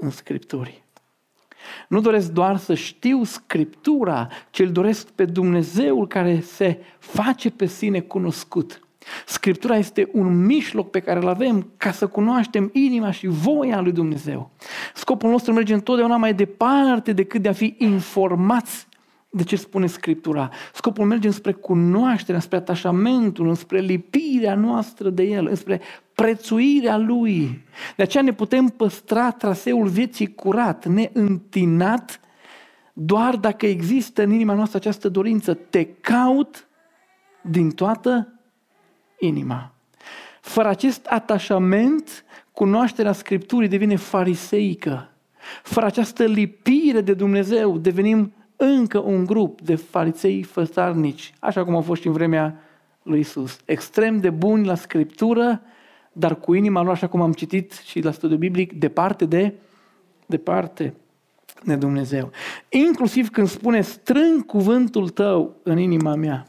în 0.00 0.10
Scripturi. 0.10 0.84
Nu 1.88 2.00
doresc 2.00 2.30
doar 2.30 2.56
să 2.56 2.74
știu 2.74 3.24
Scriptura, 3.24 4.28
ci 4.50 4.58
îl 4.58 4.72
doresc 4.72 5.08
pe 5.08 5.24
Dumnezeul 5.24 6.06
care 6.06 6.40
se 6.40 6.78
face 6.98 7.50
pe 7.50 7.66
sine 7.66 8.00
cunoscut. 8.00 8.78
Scriptura 9.26 9.76
este 9.76 10.08
un 10.12 10.44
mijloc 10.44 10.90
pe 10.90 11.00
care 11.00 11.20
îl 11.20 11.28
avem 11.28 11.72
ca 11.76 11.92
să 11.92 12.06
cunoaștem 12.06 12.70
inima 12.72 13.10
și 13.10 13.26
voia 13.26 13.80
lui 13.80 13.92
Dumnezeu. 13.92 14.50
Scopul 14.94 15.30
nostru 15.30 15.52
merge 15.52 15.74
întotdeauna 15.74 16.16
mai 16.16 16.34
departe 16.34 17.12
decât 17.12 17.42
de 17.42 17.48
a 17.48 17.52
fi 17.52 17.74
informați 17.78 18.86
de 19.36 19.42
ce 19.42 19.56
spune 19.56 19.86
Scriptura. 19.86 20.50
Scopul 20.74 21.06
merge 21.06 21.30
spre 21.30 21.52
cunoașterea, 21.52 22.40
spre 22.40 22.56
atașamentul, 22.56 23.54
spre 23.54 23.78
lipirea 23.78 24.54
noastră 24.54 25.10
de 25.10 25.22
El, 25.22 25.54
spre 25.54 25.80
prețuirea 26.14 26.96
Lui. 26.96 27.64
De 27.96 28.02
aceea 28.02 28.22
ne 28.22 28.32
putem 28.32 28.66
păstra 28.66 29.30
traseul 29.30 29.88
vieții 29.88 30.34
curat, 30.34 30.86
neîntinat, 30.86 32.20
doar 32.92 33.36
dacă 33.36 33.66
există 33.66 34.22
în 34.22 34.32
inima 34.32 34.54
noastră 34.54 34.78
această 34.78 35.08
dorință. 35.08 35.54
Te 35.54 35.84
caut 35.84 36.68
din 37.40 37.70
toată 37.70 38.40
inima. 39.18 39.74
Fără 40.40 40.68
acest 40.68 41.06
atașament, 41.06 42.24
cunoașterea 42.52 43.12
Scripturii 43.12 43.68
devine 43.68 43.96
fariseică. 43.96 45.08
Fără 45.62 45.86
această 45.86 46.24
lipire 46.24 47.00
de 47.00 47.14
Dumnezeu, 47.14 47.78
devenim 47.78 48.32
încă 48.56 48.98
un 48.98 49.24
grup 49.24 49.60
de 49.60 49.74
farisei 49.74 50.42
făstarnici, 50.42 51.34
așa 51.38 51.64
cum 51.64 51.74
au 51.74 51.80
fost 51.80 52.00
și 52.00 52.06
în 52.06 52.12
vremea 52.12 52.62
lui 53.02 53.18
Isus. 53.18 53.58
Extrem 53.64 54.20
de 54.20 54.30
buni 54.30 54.66
la 54.66 54.74
Scriptură, 54.74 55.62
dar 56.12 56.34
cu 56.34 56.54
inima 56.54 56.82
lor, 56.82 56.92
așa 56.92 57.06
cum 57.06 57.20
am 57.20 57.32
citit 57.32 57.72
și 57.72 58.00
la 58.00 58.10
studiu 58.10 58.36
biblic, 58.36 58.72
departe 58.72 59.24
de, 59.24 59.54
departe 60.26 60.94
de 61.64 61.74
Dumnezeu. 61.74 62.30
Inclusiv 62.68 63.30
când 63.30 63.48
spune, 63.48 63.80
strâng 63.80 64.46
cuvântul 64.46 65.08
tău 65.08 65.56
în 65.62 65.78
inima 65.78 66.14
mea. 66.14 66.46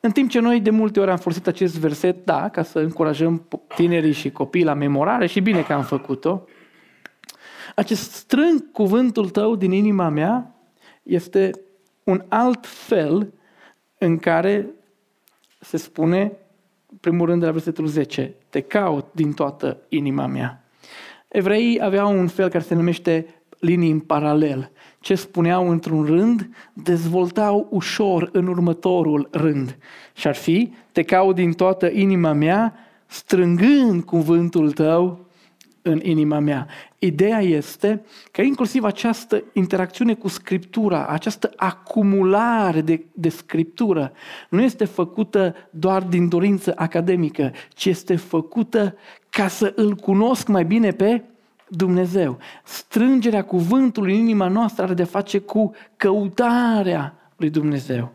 În 0.00 0.10
timp 0.10 0.30
ce 0.30 0.40
noi 0.40 0.60
de 0.60 0.70
multe 0.70 1.00
ori 1.00 1.10
am 1.10 1.16
folosit 1.16 1.46
acest 1.46 1.78
verset, 1.78 2.24
da, 2.24 2.48
ca 2.48 2.62
să 2.62 2.78
încurajăm 2.78 3.46
tinerii 3.74 4.12
și 4.12 4.30
copiii 4.30 4.64
la 4.64 4.74
memorare 4.74 5.26
și 5.26 5.40
bine 5.40 5.62
că 5.62 5.72
am 5.72 5.82
făcut-o, 5.82 6.44
acest 7.74 8.12
strâng 8.12 8.72
cuvântul 8.72 9.28
tău 9.28 9.56
din 9.56 9.72
inima 9.72 10.08
mea 10.08 10.54
este 11.02 11.50
un 12.04 12.24
alt 12.28 12.66
fel 12.66 13.32
în 13.98 14.18
care 14.18 14.70
se 15.60 15.76
spune, 15.76 16.32
primul 17.00 17.26
rând 17.26 17.40
de 17.40 17.46
la 17.46 17.52
versetul 17.52 17.86
10, 17.86 18.34
te 18.48 18.60
caut 18.60 19.06
din 19.12 19.32
toată 19.32 19.80
inima 19.88 20.26
mea. 20.26 20.64
Evreii 21.28 21.82
aveau 21.82 22.18
un 22.18 22.28
fel 22.28 22.48
care 22.48 22.64
se 22.64 22.74
numește 22.74 23.26
linii 23.58 23.90
în 23.90 24.00
paralel. 24.00 24.70
Ce 25.00 25.14
spuneau 25.14 25.70
într-un 25.70 26.04
rând, 26.04 26.48
dezvoltau 26.72 27.66
ușor 27.70 28.28
în 28.32 28.46
următorul 28.46 29.28
rând. 29.30 29.78
Și 30.14 30.26
ar 30.26 30.34
fi, 30.34 30.72
te 30.92 31.02
caut 31.02 31.34
din 31.34 31.52
toată 31.52 31.90
inima 31.92 32.32
mea, 32.32 32.74
strângând 33.06 34.02
cuvântul 34.02 34.72
tău 34.72 35.29
în 35.82 36.00
inima 36.02 36.38
mea. 36.38 36.66
Ideea 36.98 37.40
este 37.40 38.04
că 38.30 38.42
inclusiv 38.42 38.84
această 38.84 39.44
interacțiune 39.52 40.14
cu 40.14 40.28
Scriptura, 40.28 41.06
această 41.06 41.52
acumulare 41.56 42.80
de, 42.80 43.04
de 43.12 43.28
Scriptură, 43.28 44.12
nu 44.48 44.62
este 44.62 44.84
făcută 44.84 45.54
doar 45.70 46.02
din 46.02 46.28
dorință 46.28 46.72
academică, 46.76 47.52
ci 47.68 47.84
este 47.84 48.16
făcută 48.16 48.96
ca 49.30 49.48
să 49.48 49.72
îl 49.76 49.94
cunosc 49.94 50.48
mai 50.48 50.64
bine 50.64 50.90
pe 50.90 51.22
Dumnezeu. 51.68 52.38
Strângerea 52.64 53.44
cuvântului 53.44 54.14
în 54.14 54.20
inima 54.20 54.48
noastră 54.48 54.84
are 54.84 54.94
de 54.94 55.04
face 55.04 55.38
cu 55.38 55.74
căutarea 55.96 57.14
lui 57.36 57.50
Dumnezeu. 57.50 58.12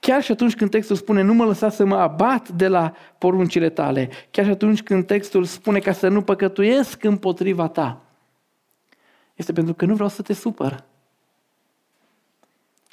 Chiar 0.00 0.22
și 0.22 0.32
atunci 0.32 0.54
când 0.54 0.70
textul 0.70 0.96
spune 0.96 1.22
nu 1.22 1.34
mă 1.34 1.44
lăsa 1.44 1.68
să 1.68 1.84
mă 1.84 1.96
abat 1.96 2.48
de 2.48 2.68
la 2.68 2.92
poruncile 3.18 3.70
tale, 3.70 4.10
chiar 4.30 4.44
și 4.44 4.50
atunci 4.50 4.82
când 4.82 5.06
textul 5.06 5.44
spune 5.44 5.78
ca 5.78 5.92
să 5.92 6.08
nu 6.08 6.22
păcătuiesc 6.22 7.04
împotriva 7.04 7.68
ta, 7.68 8.00
este 9.34 9.52
pentru 9.52 9.74
că 9.74 9.84
nu 9.84 9.94
vreau 9.94 10.08
să 10.08 10.22
te 10.22 10.32
supăr. 10.32 10.84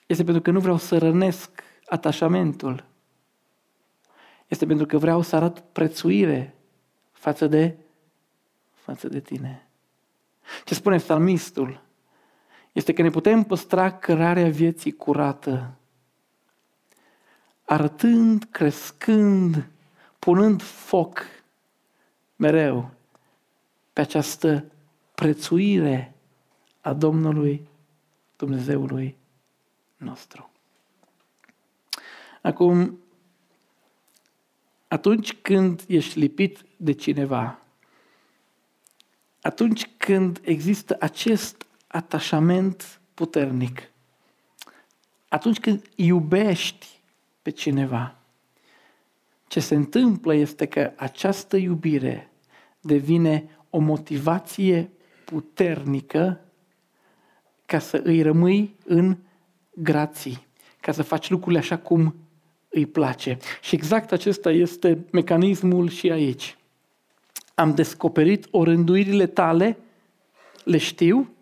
Este 0.05 0.23
pentru 0.23 0.41
că 0.41 0.51
nu 0.51 0.59
vreau 0.59 0.77
să 0.77 0.97
rănesc 0.97 1.63
atașamentul. 1.85 2.85
Este 4.47 4.65
pentru 4.65 4.85
că 4.85 4.97
vreau 4.97 5.21
să 5.21 5.35
arăt 5.35 5.59
prețuire 5.59 6.55
față 7.11 7.47
de, 7.47 7.77
față 8.73 9.07
de 9.07 9.19
tine. 9.19 9.67
Ce 10.65 10.73
spune 10.73 10.97
psalmistul 10.97 11.81
este 12.71 12.93
că 12.93 13.01
ne 13.01 13.09
putem 13.09 13.43
păstra 13.43 13.91
cărarea 13.91 14.49
vieții 14.49 14.91
curată, 14.91 15.77
arătând, 17.65 18.43
crescând, 18.51 19.67
punând 20.19 20.61
foc 20.61 21.25
mereu 22.35 22.91
pe 23.93 24.01
această 24.01 24.65
prețuire 25.15 26.13
a 26.81 26.93
Domnului 26.93 27.67
Dumnezeului 28.35 29.17
nostru. 29.97 30.51
Acum, 32.41 32.99
atunci 34.87 35.33
când 35.33 35.83
ești 35.87 36.19
lipit 36.19 36.65
de 36.77 36.91
cineva, 36.91 37.59
atunci 39.41 39.89
când 39.97 40.39
există 40.43 40.97
acest 40.99 41.65
atașament 41.87 43.01
puternic, 43.13 43.91
atunci 45.27 45.59
când 45.59 45.89
iubești 45.95 46.92
pe 47.43 47.49
cineva, 47.49 48.15
ce 49.47 49.59
se 49.59 49.75
întâmplă 49.75 50.33
este 50.35 50.65
că 50.65 50.91
această 50.95 51.57
iubire 51.57 52.31
devine 52.81 53.49
o 53.69 53.79
motivație 53.79 54.91
puternică 55.25 56.39
ca 57.65 57.79
să 57.79 58.01
îi 58.03 58.21
rămâi 58.21 58.75
în 58.85 59.17
grații, 59.73 60.47
ca 60.79 60.91
să 60.91 61.03
faci 61.03 61.29
lucrurile 61.29 61.59
așa 61.59 61.77
cum 61.77 62.15
îi 62.69 62.85
place. 62.85 63.37
Și 63.61 63.75
exact 63.75 64.11
acesta 64.11 64.51
este 64.51 65.05
mecanismul 65.11 65.89
și 65.89 66.11
aici. 66.11 66.57
Am 67.55 67.75
descoperit 67.75 68.47
orânduirile 68.51 69.27
tale, 69.27 69.77
le 70.63 70.77
știu, 70.77 71.33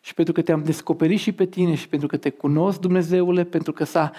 și 0.00 0.14
pentru 0.14 0.32
că 0.32 0.42
te-am 0.42 0.64
descoperit 0.64 1.18
și 1.18 1.32
pe 1.32 1.46
tine 1.46 1.74
și 1.74 1.88
pentru 1.88 2.08
că 2.08 2.16
te 2.16 2.30
cunosc, 2.30 2.78
Dumnezeule, 2.80 3.44
pentru 3.44 3.72
că 3.72 3.84
s-a 3.84 4.12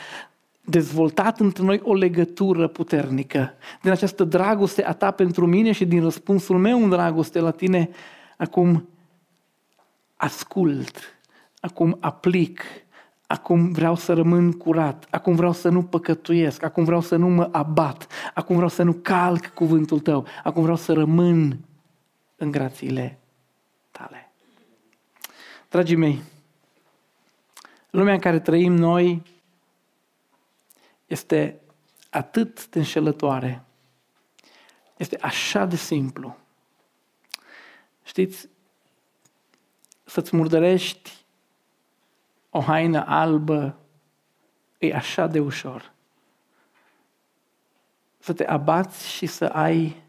dezvoltat 0.65 1.39
între 1.39 1.63
noi 1.63 1.79
o 1.83 1.93
legătură 1.93 2.67
puternică. 2.67 3.53
Din 3.81 3.91
această 3.91 4.23
dragoste 4.23 4.85
a 4.85 4.93
ta 4.93 5.11
pentru 5.11 5.45
mine 5.45 5.71
și 5.71 5.85
din 5.85 6.01
răspunsul 6.01 6.57
meu 6.57 6.83
în 6.83 6.89
dragoste 6.89 7.39
la 7.39 7.51
tine, 7.51 7.89
acum 8.37 8.87
ascult, 10.15 10.99
acum 11.59 11.97
aplic, 11.99 12.61
acum 13.27 13.71
vreau 13.71 13.95
să 13.95 14.13
rămân 14.13 14.51
curat, 14.51 15.07
acum 15.09 15.35
vreau 15.35 15.51
să 15.51 15.69
nu 15.69 15.83
păcătuiesc, 15.83 16.63
acum 16.63 16.83
vreau 16.83 17.01
să 17.01 17.15
nu 17.15 17.27
mă 17.27 17.49
abat, 17.51 18.07
acum 18.33 18.55
vreau 18.55 18.69
să 18.69 18.83
nu 18.83 18.93
calc 18.93 19.47
cuvântul 19.47 19.99
tău, 19.99 20.25
acum 20.43 20.61
vreau 20.61 20.77
să 20.77 20.93
rămân 20.93 21.59
în 22.35 22.51
grațiile 22.51 23.19
tale. 23.91 24.31
Dragii 25.69 25.95
mei, 25.95 26.21
lumea 27.89 28.13
în 28.13 28.19
care 28.19 28.39
trăim 28.39 28.73
noi 28.73 29.21
este 31.05 31.59
atât 32.09 32.67
de 32.67 32.79
înșelătoare, 32.79 33.63
este 34.97 35.17
așa 35.21 35.65
de 35.65 35.75
simplu. 35.75 36.37
Știți, 38.03 38.49
să-ți 40.03 40.35
murdărești 40.35 41.23
o 42.49 42.61
haină 42.61 43.05
albă 43.07 43.77
e 44.77 44.93
așa 44.93 45.27
de 45.27 45.39
ușor. 45.39 45.91
Să 48.19 48.33
te 48.33 48.45
abați 48.45 49.09
și 49.09 49.25
să 49.25 49.45
ai 49.45 50.03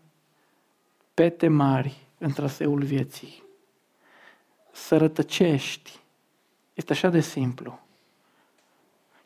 pete 1.14 1.48
mari 1.48 1.96
în 2.18 2.32
traseul 2.32 2.82
vieții. 2.82 3.42
Să 4.72 4.96
rătăcești. 4.96 6.00
Este 6.74 6.92
așa 6.92 7.08
de 7.08 7.20
simplu. 7.20 7.80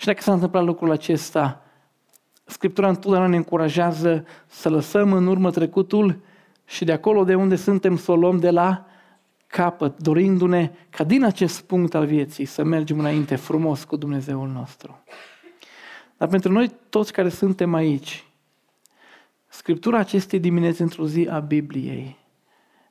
Și 0.09 0.15
dacă 0.15 0.27
s-a 0.27 0.33
întâmplat 0.33 0.65
lucrul 0.65 0.91
acesta, 0.91 1.63
Scriptura 2.45 2.89
întotdeauna 2.89 3.27
ne 3.27 3.37
încurajează 3.37 4.25
să 4.47 4.69
lăsăm 4.69 5.13
în 5.13 5.27
urmă 5.27 5.51
trecutul 5.51 6.21
și 6.65 6.85
de 6.85 6.93
acolo 6.93 7.25
de 7.25 7.35
unde 7.35 7.57
suntem 7.57 7.97
să 7.97 8.13
o 8.13 8.17
luăm 8.17 8.39
de 8.39 8.51
la 8.51 8.87
capăt, 9.47 9.99
dorindu-ne 9.99 10.71
ca 10.91 11.05
din 11.05 11.25
acest 11.25 11.61
punct 11.61 11.95
al 11.95 12.07
vieții 12.07 12.45
să 12.45 12.65
mergem 12.65 12.99
înainte 12.99 13.37
frumos 13.37 13.85
cu 13.85 13.97
Dumnezeul 13.97 14.49
nostru. 14.49 15.05
Dar 16.17 16.29
pentru 16.29 16.53
noi 16.53 16.73
toți 16.89 17.13
care 17.13 17.29
suntem 17.29 17.75
aici, 17.75 18.25
Scriptura 19.49 19.99
acestei 19.99 20.39
dimineți 20.39 20.81
într-o 20.81 21.07
zi 21.07 21.29
a 21.31 21.39
Bibliei 21.39 22.19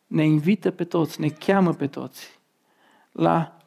ne 0.08 0.26
invită 0.26 0.72
pe 0.72 0.84
toți, 0.84 1.22
ne 1.22 1.30
cheamă 1.30 1.74
pe 1.74 1.88
toți 1.88 2.40
la 3.12 3.58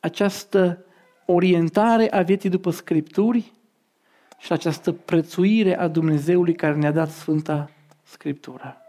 această 0.00 0.84
orientare 1.26 2.10
a 2.10 2.22
vieții 2.22 2.50
după 2.50 2.70
Scripturi 2.70 3.52
și 4.38 4.52
această 4.52 4.92
prețuire 4.92 5.78
a 5.78 5.88
Dumnezeului 5.88 6.54
care 6.54 6.74
ne-a 6.74 6.92
dat 6.92 7.10
Sfânta 7.10 7.70
Scriptură 8.02 8.82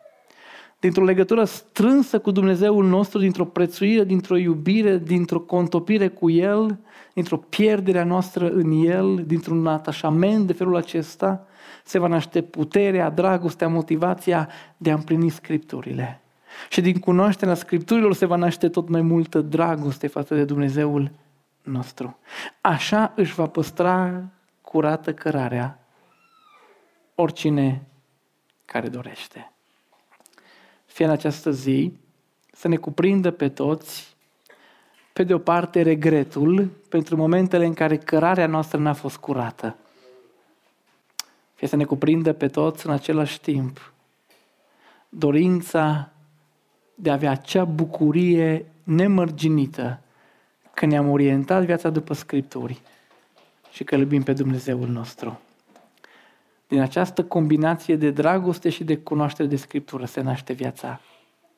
dintr-o 0.83 1.03
legătură 1.03 1.43
strânsă 1.43 2.19
cu 2.19 2.31
Dumnezeul 2.31 2.85
nostru, 2.85 3.19
dintr-o 3.19 3.45
prețuire, 3.45 4.03
dintr-o 4.03 4.37
iubire, 4.37 4.97
dintr-o 4.97 5.39
contopire 5.39 6.07
cu 6.07 6.29
El, 6.29 6.79
dintr-o 7.13 7.37
pierdere 7.37 7.99
a 7.99 8.03
noastră 8.03 8.49
în 8.49 8.71
El, 8.85 9.23
dintr-un 9.27 9.67
atașament 9.67 10.47
de 10.47 10.53
felul 10.53 10.75
acesta, 10.75 11.47
se 11.83 11.99
va 11.99 12.07
naște 12.07 12.41
puterea, 12.41 13.09
dragostea, 13.09 13.67
motivația 13.67 14.49
de 14.77 14.91
a 14.91 14.93
împlini 14.93 15.29
Scripturile. 15.29 16.21
Și 16.69 16.81
din 16.81 16.99
cunoașterea 16.99 17.53
Scripturilor 17.53 18.13
se 18.13 18.25
va 18.25 18.35
naște 18.35 18.69
tot 18.69 18.89
mai 18.89 19.01
multă 19.01 19.41
dragoste 19.41 20.07
față 20.07 20.35
de 20.35 20.43
Dumnezeul 20.43 21.11
nostru. 21.63 22.17
Așa 22.61 23.13
își 23.15 23.33
va 23.33 23.47
păstra 23.47 24.23
curată 24.61 25.13
cărarea 25.13 25.79
oricine 27.15 27.87
care 28.65 28.89
dorește 28.89 29.47
fie 30.93 31.05
în 31.05 31.11
această 31.11 31.51
zi, 31.51 31.93
să 32.51 32.67
ne 32.67 32.75
cuprindă 32.75 33.31
pe 33.31 33.49
toți, 33.49 34.15
pe 35.13 35.23
de 35.23 35.33
o 35.33 35.37
parte, 35.37 35.81
regretul 35.81 36.69
pentru 36.89 37.15
momentele 37.15 37.65
în 37.65 37.73
care 37.73 37.97
cărarea 37.97 38.47
noastră 38.47 38.77
n-a 38.77 38.93
fost 38.93 39.17
curată. 39.17 39.75
Fie 41.53 41.67
să 41.67 41.75
ne 41.75 41.83
cuprindă 41.83 42.33
pe 42.33 42.47
toți 42.47 42.85
în 42.85 42.91
același 42.91 43.41
timp 43.41 43.93
dorința 45.09 46.11
de 46.95 47.09
a 47.09 47.13
avea 47.13 47.31
acea 47.31 47.65
bucurie 47.65 48.71
nemărginită 48.83 49.99
că 50.73 50.85
ne-am 50.85 51.09
orientat 51.09 51.63
viața 51.63 51.89
după 51.89 52.13
Scripturi 52.13 52.81
și 53.71 53.83
că 53.83 53.95
iubim 53.95 54.23
pe 54.23 54.33
Dumnezeul 54.33 54.87
nostru. 54.87 55.39
Din 56.67 56.79
această 56.79 57.23
combinație 57.23 57.95
de 57.95 58.11
dragoste 58.11 58.69
și 58.69 58.83
de 58.83 58.97
cunoaștere 58.97 59.47
de 59.47 59.55
Scriptură 59.55 60.05
se 60.05 60.21
naște 60.21 60.53
viața 60.53 61.01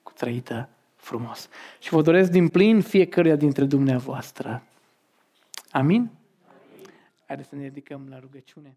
cu 0.03 0.11
trăită 0.11 0.69
frumos. 0.95 1.49
Și 1.79 1.89
vă 1.89 2.01
doresc 2.01 2.31
din 2.31 2.47
plin 2.47 2.81
fiecăruia 2.81 3.35
dintre 3.35 3.65
dumneavoastră. 3.65 4.63
Amin? 5.71 6.09
Haideți 7.25 7.49
să 7.49 7.55
ne 7.55 7.63
ridicăm 7.63 8.07
la 8.09 8.19
rugăciune. 8.19 8.75